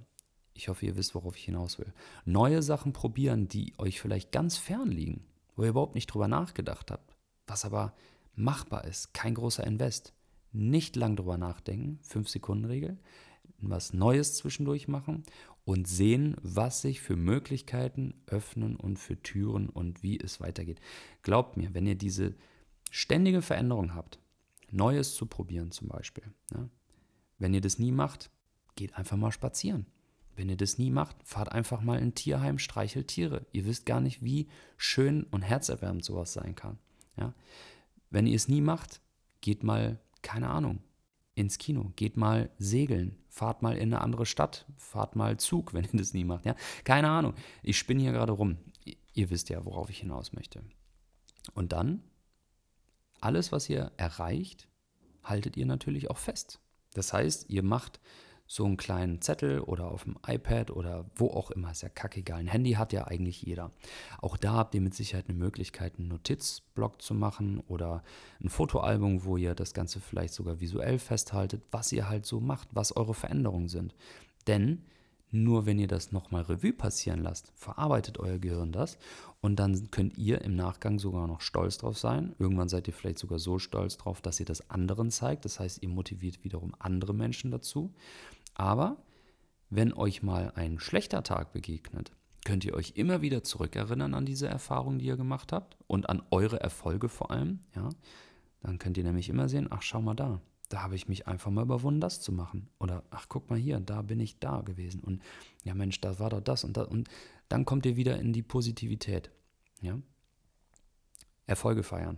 [0.56, 1.94] Ich hoffe, ihr wisst, worauf ich hinaus will.
[2.26, 6.90] Neue Sachen probieren, die euch vielleicht ganz fern liegen, wo ihr überhaupt nicht drüber nachgedacht
[6.90, 7.94] habt, was aber
[8.34, 10.15] machbar ist, kein großer Invest.
[10.56, 12.98] Nicht lang drüber nachdenken, 5-Sekunden-Regel,
[13.60, 15.24] was Neues zwischendurch machen
[15.66, 20.80] und sehen, was sich für Möglichkeiten öffnen und für Türen und wie es weitergeht.
[21.24, 22.36] Glaubt mir, wenn ihr diese
[22.90, 24.20] ständige Veränderung habt,
[24.72, 26.70] Neues zu probieren zum Beispiel, ja,
[27.38, 28.30] wenn ihr das nie macht,
[28.76, 29.86] geht einfach mal spazieren.
[30.36, 33.46] Wenn ihr das nie macht, fahrt einfach mal in ein Tierheim, streichelt Tiere.
[33.52, 36.78] Ihr wisst gar nicht, wie schön und herzerwärmend sowas sein kann.
[37.18, 37.34] Ja?
[38.10, 39.02] Wenn ihr es nie macht,
[39.42, 40.80] geht mal, keine Ahnung,
[41.36, 45.86] ins Kino, geht mal segeln, fahrt mal in eine andere Stadt, fahrt mal Zug, wenn
[45.86, 46.46] ihr das nie macht.
[46.46, 46.56] Ja?
[46.84, 48.58] Keine Ahnung, ich spinne hier gerade rum.
[49.14, 50.62] Ihr wisst ja, worauf ich hinaus möchte.
[51.54, 52.02] Und dann,
[53.22, 54.68] alles, was ihr erreicht,
[55.24, 56.60] haltet ihr natürlich auch fest.
[56.94, 58.00] Das heißt, ihr macht
[58.48, 62.40] so einen kleinen Zettel oder auf dem iPad oder wo auch immer, ist ja kackegal.
[62.40, 63.72] Ein Handy hat ja eigentlich jeder.
[64.22, 68.04] Auch da habt ihr mit Sicherheit eine Möglichkeit, einen Notizblock zu machen oder
[68.44, 72.68] ein Fotoalbum, wo ihr das Ganze vielleicht sogar visuell festhaltet, was ihr halt so macht,
[72.72, 73.96] was eure Veränderungen sind.
[74.48, 74.84] Denn
[75.32, 78.98] nur wenn ihr das nochmal Revue passieren lasst, verarbeitet euer Gehirn das
[79.42, 82.36] und dann könnt ihr im Nachgang sogar noch stolz drauf sein.
[82.40, 85.46] Irgendwann seid ihr vielleicht sogar so stolz drauf, dass ihr das anderen zeigt.
[85.46, 87.94] Das heißt, ihr motiviert wiederum andere Menschen dazu.
[88.54, 88.98] Aber
[89.70, 92.12] wenn euch mal ein schlechter Tag begegnet,
[92.46, 96.22] könnt ihr euch immer wieder zurückerinnern an diese Erfahrung, die ihr gemacht habt und an
[96.32, 97.60] eure Erfolge vor allem.
[97.76, 97.90] Ja?
[98.62, 101.52] Dann könnt ihr nämlich immer sehen, ach schau mal da, da habe ich mich einfach
[101.52, 102.70] mal überwunden, das zu machen.
[102.80, 105.02] Oder ach guck mal hier, da bin ich da gewesen.
[105.02, 105.22] Und
[105.64, 106.88] ja Mensch, da war doch das und das.
[106.88, 107.10] Und
[107.50, 109.32] dann kommt ihr wieder in die Positivität.
[109.82, 110.00] Ja?
[111.46, 112.18] Erfolge feiern.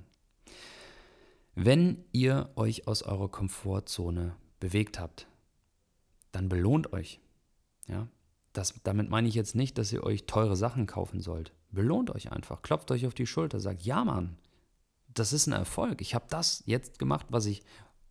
[1.55, 5.27] Wenn ihr euch aus eurer Komfortzone bewegt habt,
[6.31, 7.19] dann belohnt euch.
[7.87, 8.07] Ja?
[8.53, 11.53] Das, damit meine ich jetzt nicht, dass ihr euch teure Sachen kaufen sollt.
[11.71, 14.37] Belohnt euch einfach, klopft euch auf die Schulter, sagt, ja Mann,
[15.13, 16.01] das ist ein Erfolg.
[16.01, 17.63] Ich habe das jetzt gemacht, was ich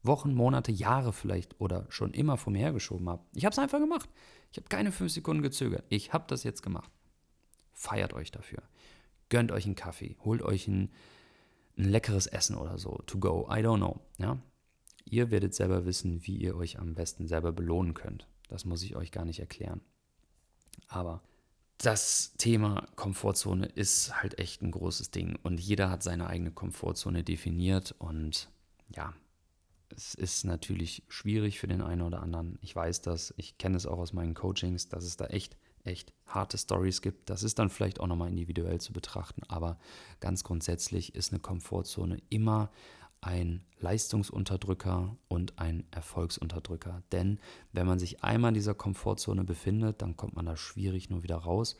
[0.06, 3.24] Wochen, Monate, Jahre vielleicht oder schon immer vor mir hergeschoben habe.
[3.34, 4.08] Ich habe es einfach gemacht.
[4.50, 5.84] Ich habe keine fünf Sekunden gezögert.
[5.88, 6.90] Ich habe das jetzt gemacht.
[7.72, 8.62] Feiert euch dafür.
[9.28, 10.90] Gönnt euch einen Kaffee, holt euch ein,
[11.76, 14.00] ein leckeres Essen oder so, to go, I don't know.
[14.18, 14.38] Ja?
[15.04, 18.28] Ihr werdet selber wissen, wie ihr euch am besten selber belohnen könnt.
[18.48, 19.80] Das muss ich euch gar nicht erklären.
[20.88, 21.22] Aber
[21.78, 27.22] das Thema Komfortzone ist halt echt ein großes Ding und jeder hat seine eigene Komfortzone
[27.22, 28.50] definiert und
[28.88, 29.12] ja,
[29.94, 32.58] es ist natürlich schwierig für den einen oder anderen.
[32.62, 36.12] Ich weiß das, ich kenne es auch aus meinen Coachings, dass es da echt, echt
[36.26, 37.30] harte Stories gibt.
[37.30, 39.78] Das ist dann vielleicht auch nochmal individuell zu betrachten, aber
[40.20, 42.70] ganz grundsätzlich ist eine Komfortzone immer
[43.20, 47.02] ein Leistungsunterdrücker und ein Erfolgsunterdrücker.
[47.12, 47.40] Denn
[47.72, 51.36] wenn man sich einmal in dieser Komfortzone befindet, dann kommt man da schwierig nur wieder
[51.36, 51.76] raus.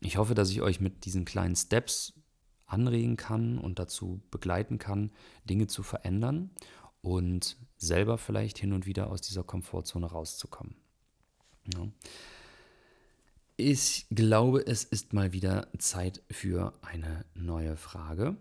[0.00, 2.14] Ich hoffe, dass ich euch mit diesen kleinen Steps
[2.66, 5.10] anregen kann und dazu begleiten kann,
[5.44, 6.50] Dinge zu verändern
[7.02, 10.74] und selber vielleicht hin und wieder aus dieser Komfortzone rauszukommen.
[11.74, 11.88] Ja.
[13.56, 18.36] Ich glaube, es ist mal wieder Zeit für eine neue Frage.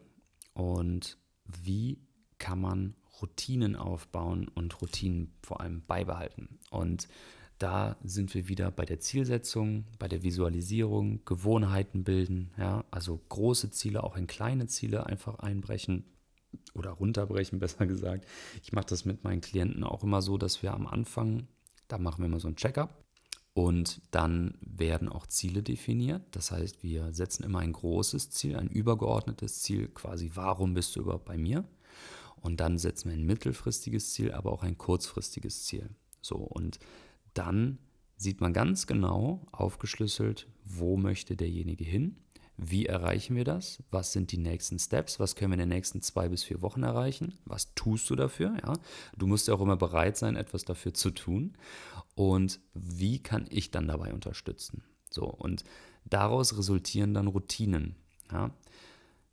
[0.53, 1.99] Und wie
[2.37, 6.59] kann man Routinen aufbauen und Routinen vor allem beibehalten?
[6.69, 7.07] Und
[7.57, 13.71] da sind wir wieder bei der Zielsetzung, bei der Visualisierung, Gewohnheiten bilden, ja, also große
[13.71, 16.05] Ziele auch in kleine Ziele einfach einbrechen
[16.73, 18.25] oder runterbrechen, besser gesagt.
[18.63, 21.47] Ich mache das mit meinen Klienten auch immer so, dass wir am Anfang,
[21.87, 23.03] da machen wir immer so ein Checkup
[23.53, 26.23] und dann werden auch Ziele definiert.
[26.31, 31.01] Das heißt, wir setzen immer ein großes Ziel, ein übergeordnetes Ziel, quasi, warum bist du
[31.01, 31.65] überhaupt bei mir?
[32.41, 35.89] Und dann setzen wir ein mittelfristiges Ziel, aber auch ein kurzfristiges Ziel.
[36.21, 36.79] So, und
[37.33, 37.79] dann
[38.15, 42.17] sieht man ganz genau aufgeschlüsselt, wo möchte derjenige hin,
[42.61, 46.01] wie erreichen wir das, was sind die nächsten Steps, was können wir in den nächsten
[46.01, 48.73] zwei bis vier Wochen erreichen, was tust du dafür, ja.
[49.17, 51.53] Du musst ja auch immer bereit sein, etwas dafür zu tun
[52.15, 54.83] und wie kann ich dann dabei unterstützen.
[55.09, 55.63] So, und
[56.05, 57.95] daraus resultieren dann Routinen,
[58.31, 58.51] ja.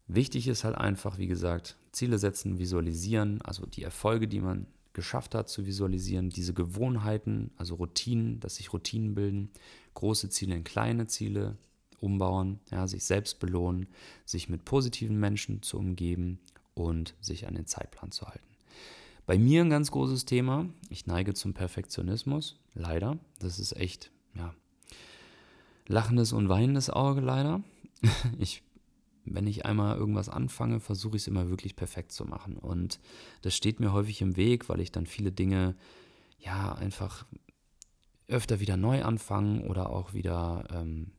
[0.09, 5.35] Wichtig ist halt einfach, wie gesagt, Ziele setzen, visualisieren, also die Erfolge, die man geschafft
[5.35, 9.51] hat zu visualisieren, diese Gewohnheiten, also Routinen, dass sich Routinen bilden,
[9.95, 11.57] große Ziele in kleine Ziele
[12.01, 13.87] umbauen, ja, sich selbst belohnen,
[14.25, 16.39] sich mit positiven Menschen zu umgeben
[16.75, 18.45] und sich an den Zeitplan zu halten.
[19.27, 23.19] Bei mir ein ganz großes Thema, ich neige zum Perfektionismus, leider.
[23.41, 24.55] Das ist echt, ja,
[25.89, 27.63] lachendes und weinendes Auge leider.
[28.39, 28.63] Ich
[29.27, 32.57] wenn ich einmal irgendwas anfange, versuche ich es immer wirklich perfekt zu machen.
[32.57, 33.01] Und
[33.43, 35.75] das steht mir häufig im Weg, weil ich dann viele Dinge
[36.39, 37.27] ja einfach
[38.29, 41.13] öfter wieder neu anfangen oder auch wieder ähm,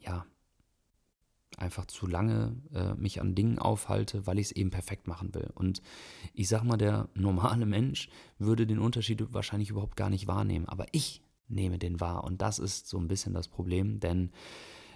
[0.00, 0.26] ja
[1.56, 5.50] einfach zu lange äh, mich an Dingen aufhalte, weil ich es eben perfekt machen will.
[5.54, 5.82] Und
[6.32, 8.08] ich sag mal, der normale Mensch
[8.38, 12.58] würde den Unterschied wahrscheinlich überhaupt gar nicht wahrnehmen, aber ich nehme den wahr und das
[12.58, 14.30] ist so ein bisschen das Problem, denn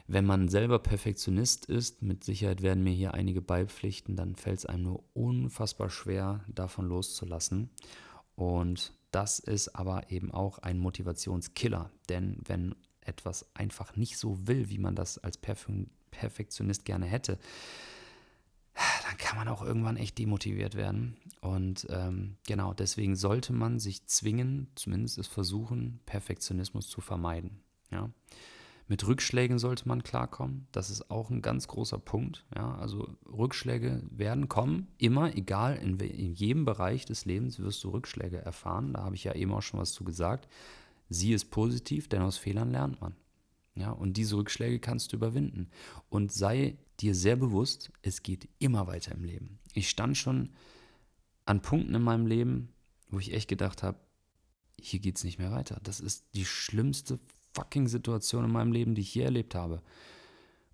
[0.07, 4.67] wenn man selber Perfektionist ist, mit Sicherheit werden mir hier einige beipflichten, dann fällt es
[4.67, 7.71] einem nur unfassbar schwer, davon loszulassen.
[8.35, 11.91] Und das ist aber eben auch ein Motivationskiller.
[12.11, 15.69] Denn wenn etwas einfach nicht so will, wie man das als Perf
[16.11, 17.39] Perfektionist gerne hätte,
[18.75, 21.17] dann kann man auch irgendwann echt demotiviert werden.
[21.41, 27.63] Und ähm, genau deswegen sollte man sich zwingen, zumindest es versuchen, Perfektionismus zu vermeiden.
[27.91, 28.11] Ja.
[28.87, 30.67] Mit Rückschlägen sollte man klarkommen.
[30.71, 32.45] Das ist auch ein ganz großer Punkt.
[32.55, 37.91] Ja, also Rückschläge werden kommen, immer, egal in, in jedem Bereich des Lebens wirst du
[37.91, 38.93] Rückschläge erfahren.
[38.93, 40.49] Da habe ich ja eben auch schon was zu gesagt.
[41.09, 43.15] Sieh es positiv, denn aus Fehlern lernt man.
[43.77, 45.69] Ja, und diese Rückschläge kannst du überwinden.
[46.09, 49.59] Und sei dir sehr bewusst, es geht immer weiter im Leben.
[49.73, 50.51] Ich stand schon
[51.45, 52.73] an Punkten in meinem Leben,
[53.09, 53.99] wo ich echt gedacht habe,
[54.81, 55.81] hier geht es nicht mehr weiter.
[55.83, 57.19] Das ist die schlimmste
[57.55, 59.83] fucking Situation in meinem Leben, die ich je erlebt habe.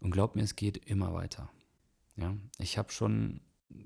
[0.01, 1.51] Und glaub mir, es geht immer weiter.
[2.16, 3.40] Ja, ich habe schon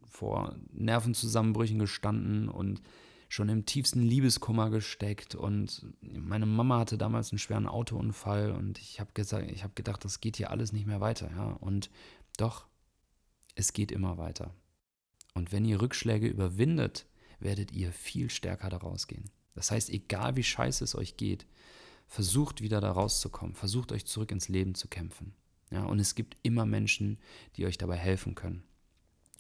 [0.06, 2.82] vor Nervenzusammenbrüchen gestanden und
[3.34, 9.00] schon im tiefsten Liebeskummer gesteckt und meine Mama hatte damals einen schweren Autounfall und ich
[9.00, 11.90] habe gesagt, ich habe gedacht, das geht hier alles nicht mehr weiter, ja, und
[12.36, 12.66] doch
[13.56, 14.54] es geht immer weiter.
[15.34, 17.06] Und wenn ihr Rückschläge überwindet,
[17.40, 19.30] werdet ihr viel stärker daraus gehen.
[19.54, 21.46] Das heißt, egal wie scheiße es euch geht,
[22.06, 25.34] versucht wieder da rauszukommen, versucht euch zurück ins Leben zu kämpfen.
[25.72, 27.18] Ja, und es gibt immer Menschen,
[27.56, 28.62] die euch dabei helfen können.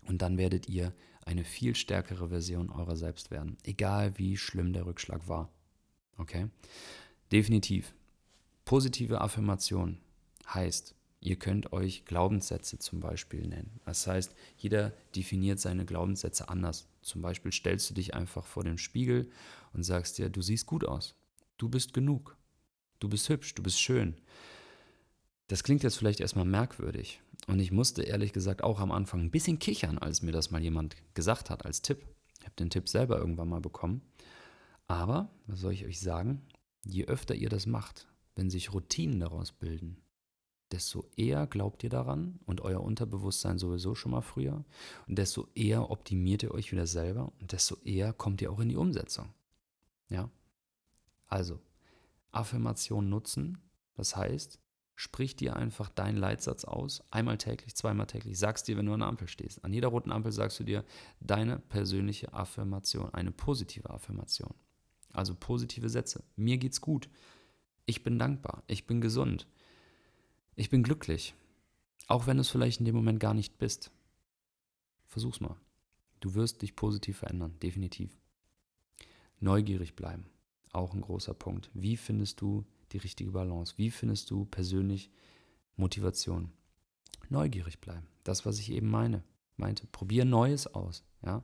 [0.06, 0.92] Und dann werdet ihr
[1.26, 5.50] eine viel stärkere Version eurer selbst werden, egal wie schlimm der Rückschlag war.
[6.16, 6.48] Okay?
[7.32, 7.94] Definitiv.
[8.64, 9.98] Positive Affirmation
[10.46, 13.80] heißt, ihr könnt euch Glaubenssätze zum Beispiel nennen.
[13.84, 16.86] Das heißt, jeder definiert seine Glaubenssätze anders.
[17.02, 19.30] Zum Beispiel stellst du dich einfach vor den Spiegel
[19.72, 21.14] und sagst dir, du siehst gut aus,
[21.58, 22.36] du bist genug,
[23.00, 24.14] du bist hübsch, du bist schön.
[25.48, 27.20] Das klingt jetzt vielleicht erstmal merkwürdig.
[27.46, 30.62] Und ich musste ehrlich gesagt auch am Anfang ein bisschen kichern, als mir das mal
[30.62, 32.06] jemand gesagt hat als Tipp.
[32.38, 34.02] Ich habe den Tipp selber irgendwann mal bekommen.
[34.86, 36.42] Aber, was soll ich euch sagen,
[36.84, 39.98] je öfter ihr das macht, wenn sich Routinen daraus bilden,
[40.72, 44.64] desto eher glaubt ihr daran und euer Unterbewusstsein sowieso schon mal früher
[45.06, 48.70] und desto eher optimiert ihr euch wieder selber und desto eher kommt ihr auch in
[48.70, 49.32] die Umsetzung.
[50.08, 50.30] Ja?
[51.26, 51.60] Also,
[52.32, 53.58] Affirmation nutzen.
[53.94, 54.58] Das heißt,
[54.94, 58.38] sprich dir einfach deinen Leitsatz aus, einmal täglich, zweimal täglich.
[58.38, 59.64] Sagst dir, wenn du an der Ampel stehst.
[59.64, 60.84] An jeder roten Ampel sagst du dir
[61.20, 64.54] deine persönliche Affirmation, eine positive Affirmation.
[65.12, 66.24] Also positive Sätze.
[66.36, 67.08] Mir geht's gut.
[67.86, 68.62] Ich bin dankbar.
[68.66, 69.46] Ich bin gesund.
[70.56, 71.34] Ich bin glücklich.
[72.06, 73.90] Auch wenn du es vielleicht in dem Moment gar nicht bist.
[75.06, 75.56] Versuch's mal.
[76.20, 78.18] Du wirst dich positiv verändern, definitiv.
[79.40, 80.26] Neugierig bleiben
[80.74, 81.70] auch ein großer Punkt.
[81.72, 83.74] Wie findest du die richtige Balance?
[83.76, 85.10] Wie findest du persönlich
[85.76, 86.50] Motivation?
[87.28, 88.06] Neugierig bleiben.
[88.22, 89.22] Das, was ich eben meine,
[89.56, 89.86] meinte.
[89.88, 91.04] Probier Neues aus.
[91.24, 91.42] Ja?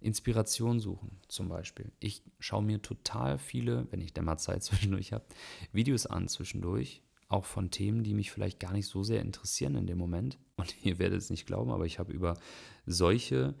[0.00, 1.92] Inspiration suchen, zum Beispiel.
[2.00, 5.26] Ich schaue mir total viele, wenn ich denn mal Zeit zwischendurch habe,
[5.72, 9.86] Videos an zwischendurch, auch von Themen, die mich vielleicht gar nicht so sehr interessieren in
[9.86, 10.38] dem Moment.
[10.56, 12.38] Und ihr werdet es nicht glauben, aber ich habe über
[12.86, 13.54] solche,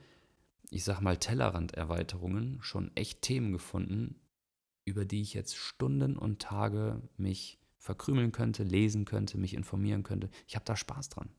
[0.70, 4.16] ich sag mal, Tellerrand-Erweiterungen schon echt Themen gefunden,
[4.88, 10.30] über die ich jetzt Stunden und Tage mich verkrümeln könnte, lesen könnte, mich informieren könnte.
[10.46, 11.30] Ich habe da Spaß dran.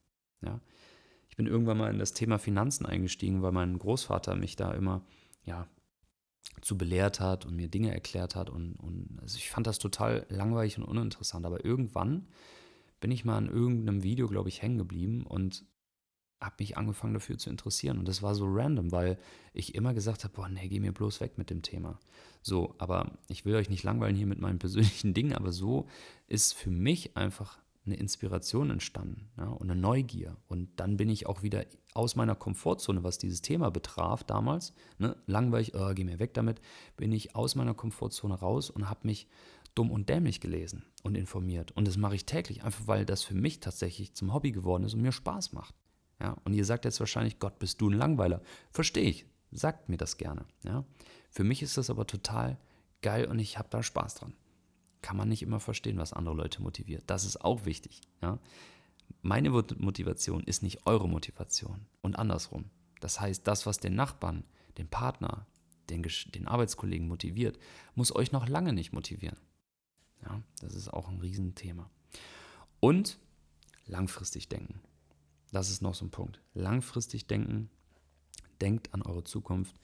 [0.42, 0.62] Ja.
[1.30, 5.06] Ich bin irgendwann mal in das Thema Finanzen eingestiegen, weil mein Großvater mich da immer,
[5.44, 5.68] ja,
[6.62, 8.50] zu belehrt hat und mir Dinge erklärt hat.
[8.50, 11.46] Und, und also ich fand das total langweilig und uninteressant.
[11.46, 12.28] Aber irgendwann
[13.00, 15.66] bin ich mal in irgendeinem Video, glaube ich, hängen geblieben und
[16.42, 18.00] habe mich angefangen dafür zu interessieren.
[18.00, 19.18] Und das war so random, weil
[19.54, 22.00] ich immer gesagt habe, boah, nee, geh mir bloß weg mit dem Thema.
[22.42, 25.88] So, aber ich will euch nicht langweilen hier mit meinen persönlichen Dingen, aber so
[26.28, 30.38] ist für mich einfach eine Inspiration entstanden ja, und eine Neugier.
[30.48, 35.16] Und dann bin ich auch wieder aus meiner Komfortzone, was dieses Thema betraf damals, ne,
[35.26, 36.62] langweilig, oh, geh mir weg damit,
[36.98, 39.28] bin ich aus meiner Komfortzone raus und habe mich
[39.76, 41.72] dumm und dämlich gelesen und informiert.
[41.72, 44.94] Und das mache ich täglich, einfach weil das für mich tatsächlich zum Hobby geworden ist
[44.94, 45.76] und mir Spaß macht.
[46.20, 48.42] Ja, und ihr sagt jetzt wahrscheinlich, Gott, bist du ein Langweiler.
[48.72, 50.46] Verstehe ich, sagt mir das gerne.
[50.64, 50.84] Ja.
[51.30, 52.58] Für mich ist das aber total
[53.02, 54.34] geil und ich habe da Spaß dran
[55.02, 57.04] kann man nicht immer verstehen, was andere Leute motiviert.
[57.08, 58.02] Das ist auch wichtig.
[58.22, 58.40] Ja?
[59.22, 62.66] Meine Motivation ist nicht eure Motivation und andersrum.
[63.00, 64.44] Das heißt, das, was den Nachbarn,
[64.78, 65.48] den Partner,
[65.90, 67.58] den, den Arbeitskollegen motiviert,
[67.96, 69.38] muss euch noch lange nicht motivieren.
[70.24, 71.90] Ja, das ist auch ein Riesenthema.
[72.82, 73.18] Und
[73.86, 74.82] langfristig denken.
[75.52, 76.42] Das ist noch so ein Punkt.
[76.54, 77.70] Langfristig denken.
[78.62, 79.76] Denkt an eure Zukunft.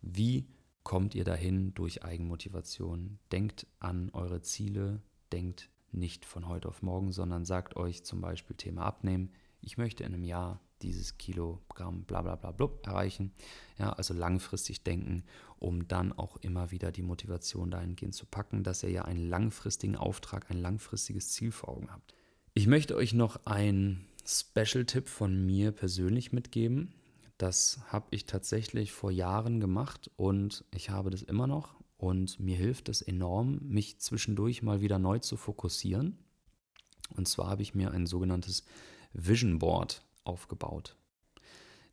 [0.00, 0.46] Wie
[0.84, 3.18] kommt ihr dahin durch Eigenmotivation.
[3.32, 5.00] Denkt an eure Ziele,
[5.32, 9.30] denkt nicht von heute auf morgen, sondern sagt euch zum Beispiel Thema Abnehmen.
[9.60, 13.32] Ich möchte in einem Jahr dieses Kilogramm bla bla bla blub erreichen.
[13.78, 15.24] Ja, also langfristig denken,
[15.58, 19.96] um dann auch immer wieder die Motivation dahingehend zu packen, dass ihr ja einen langfristigen
[19.96, 22.14] Auftrag, ein langfristiges Ziel vor Augen habt.
[22.52, 26.94] Ich möchte euch noch einen Special-Tipp von mir persönlich mitgeben.
[27.38, 31.74] Das habe ich tatsächlich vor Jahren gemacht und ich habe das immer noch.
[31.96, 36.18] Und mir hilft es enorm, mich zwischendurch mal wieder neu zu fokussieren.
[37.16, 38.64] Und zwar habe ich mir ein sogenanntes
[39.12, 40.96] Vision Board aufgebaut.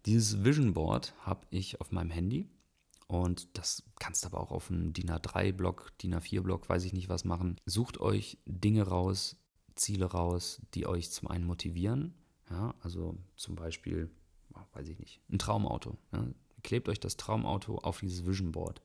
[0.05, 2.49] Dieses Vision Board habe ich auf meinem Handy
[3.07, 7.09] und das kannst du aber auch auf einem DIN A3-Block, DIN A4-Block, weiß ich nicht
[7.09, 7.59] was machen.
[7.65, 9.37] Sucht euch Dinge raus,
[9.75, 12.15] Ziele raus, die euch zum einen motivieren.
[12.51, 14.09] Ja, also zum Beispiel
[14.73, 15.97] weiß ich nicht, ein Traumauto.
[16.11, 16.25] Ja?
[16.63, 18.81] Klebt euch das Traumauto auf dieses Vision Board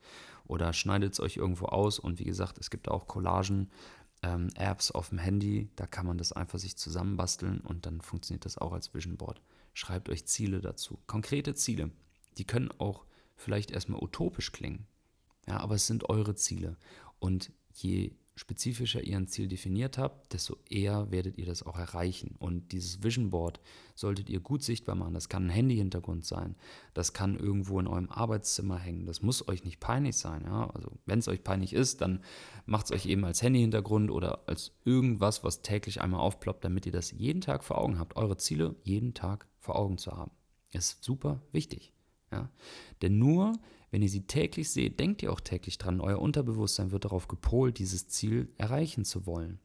[0.47, 1.99] oder schneidet es euch irgendwo aus.
[1.99, 3.71] Und wie gesagt, es gibt auch Collagen,
[4.23, 8.47] ähm, Apps auf dem Handy, da kann man das einfach sich zusammenbasteln und dann funktioniert
[8.47, 9.43] das auch als Vision Board.
[9.75, 11.91] Schreibt euch Ziele dazu, konkrete Ziele.
[12.39, 13.05] Die können auch
[13.37, 14.87] vielleicht erstmal utopisch klingen,
[15.47, 16.79] ja, aber es sind eure Ziele.
[17.19, 22.37] Und je spezifischer ihr ein Ziel definiert habt, desto eher werdet ihr das auch erreichen.
[22.39, 23.61] Und dieses Vision Board
[23.95, 25.15] solltet ihr gut sichtbar machen.
[25.15, 26.55] Das kann ein Handy-Hintergrund sein.
[26.93, 29.07] Das kann irgendwo in eurem Arbeitszimmer hängen.
[29.07, 30.45] Das muss euch nicht peinlich sein.
[30.45, 30.69] Ja?
[30.71, 32.23] Also wenn es euch peinlich ist, dann
[32.67, 36.93] macht es euch eben als Handy-Hintergrund oder als irgendwas, was täglich einmal aufploppt, damit ihr
[36.93, 38.17] das jeden Tag vor Augen habt.
[38.17, 40.31] Eure Ziele jeden Tag vor Augen zu haben.
[40.73, 41.95] Ist super wichtig.
[42.31, 42.51] Ja?
[43.01, 43.55] Denn nur
[43.91, 46.01] wenn ihr sie täglich seht, denkt ihr auch täglich dran.
[46.01, 49.61] Euer Unterbewusstsein wird darauf gepolt, dieses Ziel erreichen zu wollen.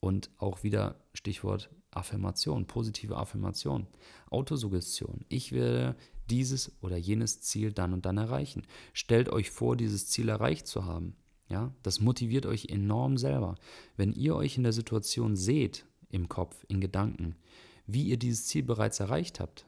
[0.00, 3.86] Und auch wieder Stichwort Affirmation, positive Affirmation,
[4.30, 5.24] Autosuggestion.
[5.28, 5.96] Ich werde
[6.30, 8.62] dieses oder jenes Ziel dann und dann erreichen.
[8.92, 11.16] Stellt euch vor, dieses Ziel erreicht zu haben.
[11.48, 13.54] Ja, das motiviert euch enorm selber.
[13.96, 17.36] Wenn ihr euch in der Situation seht, im Kopf, in Gedanken,
[17.86, 19.66] wie ihr dieses Ziel bereits erreicht habt,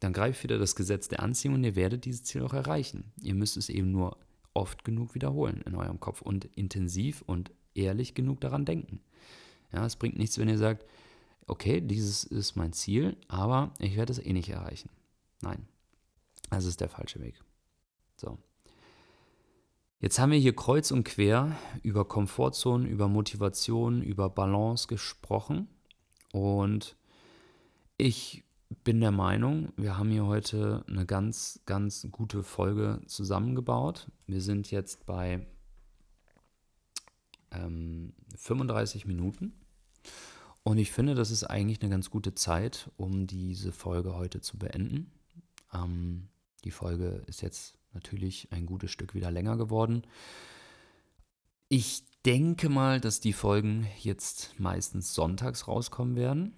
[0.00, 3.12] dann greift wieder das Gesetz der Anziehung und ihr werdet dieses Ziel auch erreichen.
[3.22, 4.16] Ihr müsst es eben nur
[4.54, 9.00] oft genug wiederholen in eurem Kopf und intensiv und ehrlich genug daran denken.
[9.72, 10.84] Ja, es bringt nichts, wenn ihr sagt,
[11.46, 14.90] okay, dieses ist mein Ziel, aber ich werde es eh nicht erreichen.
[15.42, 15.68] Nein,
[16.50, 17.40] das ist der falsche Weg.
[18.16, 18.38] So.
[20.00, 25.68] Jetzt haben wir hier kreuz und quer über Komfortzonen, über Motivation, über Balance gesprochen
[26.32, 26.96] und
[27.98, 28.44] ich
[28.84, 34.10] bin der Meinung, wir haben hier heute eine ganz, ganz gute Folge zusammengebaut.
[34.26, 35.46] Wir sind jetzt bei
[37.50, 39.52] ähm, 35 Minuten.
[40.62, 44.58] Und ich finde, das ist eigentlich eine ganz gute Zeit, um diese Folge heute zu
[44.58, 45.10] beenden.
[45.72, 46.28] Ähm,
[46.64, 50.02] die Folge ist jetzt natürlich ein gutes Stück wieder länger geworden.
[51.68, 56.54] Ich denke mal, dass die Folgen jetzt meistens sonntags rauskommen werden.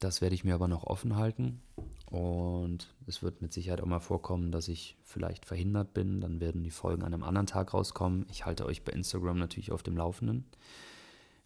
[0.00, 1.60] Das werde ich mir aber noch offen halten.
[2.10, 6.20] Und es wird mit Sicherheit auch mal vorkommen, dass ich vielleicht verhindert bin.
[6.20, 8.26] Dann werden die Folgen an einem anderen Tag rauskommen.
[8.30, 10.46] Ich halte euch bei Instagram natürlich auf dem Laufenden.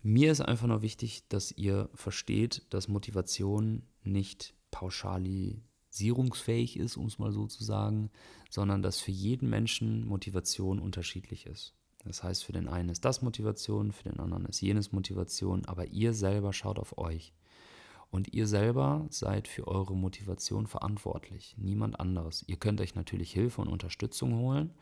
[0.02, 7.18] Mir ist einfach nur wichtig, dass ihr versteht, dass Motivation nicht pauschalisierungsfähig ist, um es
[7.18, 8.10] mal so zu sagen,
[8.48, 11.74] sondern dass für jeden Menschen Motivation unterschiedlich ist.
[12.04, 15.86] Das heißt, für den einen ist das Motivation, für den anderen ist jenes Motivation, aber
[15.86, 17.32] ihr selber schaut auf euch.
[18.14, 22.44] Und ihr selber seid für eure Motivation verantwortlich, niemand anderes.
[22.46, 24.72] Ihr könnt euch natürlich Hilfe und Unterstützung holen,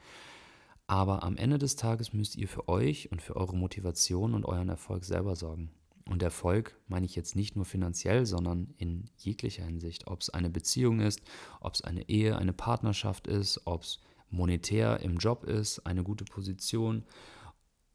[0.86, 4.68] aber am Ende des Tages müsst ihr für euch und für eure Motivation und euren
[4.68, 5.70] Erfolg selber sorgen.
[6.10, 10.08] Und Erfolg meine ich jetzt nicht nur finanziell, sondern in jeglicher Hinsicht.
[10.08, 11.22] Ob es eine Beziehung ist,
[11.62, 16.26] ob es eine Ehe, eine Partnerschaft ist, ob es monetär im Job ist, eine gute
[16.26, 17.02] Position,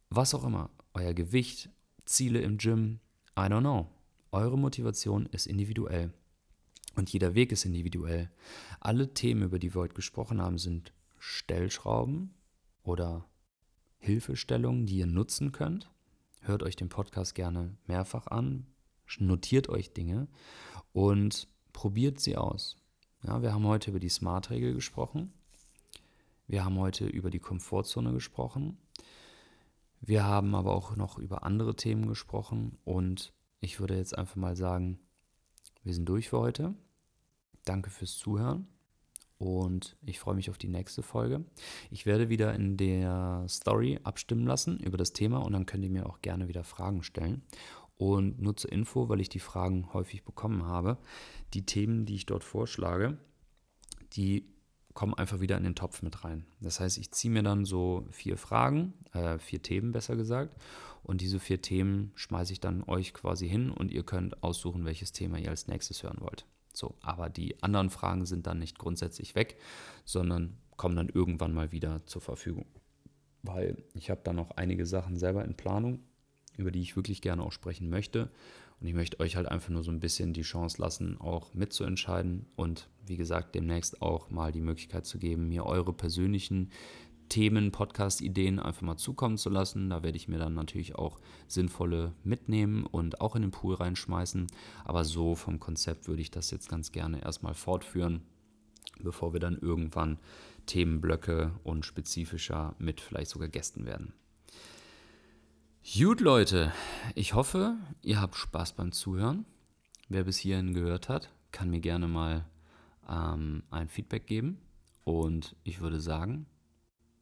[0.09, 1.69] was auch immer, euer Gewicht,
[2.05, 3.01] Ziele im Gym,
[3.37, 3.87] I don't know.
[4.31, 6.11] Eure Motivation ist individuell
[6.95, 8.29] und jeder Weg ist individuell.
[8.79, 12.33] Alle Themen, über die wir heute gesprochen haben, sind Stellschrauben
[12.83, 13.25] oder
[13.99, 15.89] Hilfestellungen, die ihr nutzen könnt.
[16.41, 18.67] Hört euch den Podcast gerne mehrfach an,
[19.19, 20.27] notiert euch Dinge
[20.93, 22.77] und probiert sie aus.
[23.23, 25.33] Ja, wir haben heute über die Smart-Regel gesprochen.
[26.47, 28.77] Wir haben heute über die Komfortzone gesprochen.
[29.99, 34.55] Wir haben aber auch noch über andere Themen gesprochen und ich würde jetzt einfach mal
[34.55, 34.99] sagen,
[35.83, 36.73] wir sind durch für heute.
[37.65, 38.67] Danke fürs Zuhören
[39.37, 41.45] und ich freue mich auf die nächste Folge.
[41.91, 45.89] Ich werde wieder in der Story abstimmen lassen über das Thema und dann könnt ihr
[45.89, 47.43] mir auch gerne wieder Fragen stellen.
[47.97, 50.97] Und nur zur Info, weil ich die Fragen häufig bekommen habe,
[51.53, 53.17] die Themen, die ich dort vorschlage,
[54.13, 54.45] die
[54.97, 56.47] kommen einfach wieder in den Topf mit rein.
[56.59, 60.57] Das heißt, ich ziehe mir dann so vier Fragen, äh, vier Themen besser gesagt,
[61.03, 65.11] und diese vier Themen schmeiße ich dann euch quasi hin und ihr könnt aussuchen, welches
[65.11, 66.47] Thema ihr als nächstes hören wollt.
[66.73, 69.59] So, aber die anderen Fragen sind dann nicht grundsätzlich weg,
[70.03, 72.65] sondern kommen dann irgendwann mal wieder zur Verfügung.
[73.43, 75.99] Weil ich habe da noch einige Sachen selber in Planung,
[76.57, 78.31] über die ich wirklich gerne auch sprechen möchte.
[78.79, 82.45] Und ich möchte euch halt einfach nur so ein bisschen die Chance lassen, auch mitzuentscheiden
[82.55, 86.69] und wie gesagt, demnächst auch mal die Möglichkeit zu geben, mir eure persönlichen
[87.29, 89.89] Themen, Podcast-Ideen einfach mal zukommen zu lassen.
[89.89, 94.47] Da werde ich mir dann natürlich auch sinnvolle mitnehmen und auch in den Pool reinschmeißen.
[94.85, 98.21] Aber so vom Konzept würde ich das jetzt ganz gerne erstmal fortführen,
[98.99, 100.19] bevor wir dann irgendwann
[100.65, 104.13] Themenblöcke und spezifischer mit vielleicht sogar Gästen werden.
[105.95, 106.73] Gut, Leute,
[107.15, 109.45] ich hoffe, ihr habt Spaß beim Zuhören.
[110.09, 112.45] Wer bis hierhin gehört hat, kann mir gerne mal
[113.09, 114.59] ähm, ein Feedback geben.
[115.05, 116.45] Und ich würde sagen,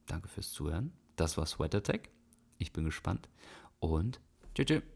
[0.07, 0.93] danke fürs Zuhören.
[1.16, 2.09] Das war Sweat Attack.
[2.57, 3.30] Ich bin gespannt
[3.80, 4.20] und
[4.55, 4.66] tschüss.
[4.66, 4.95] tschüss.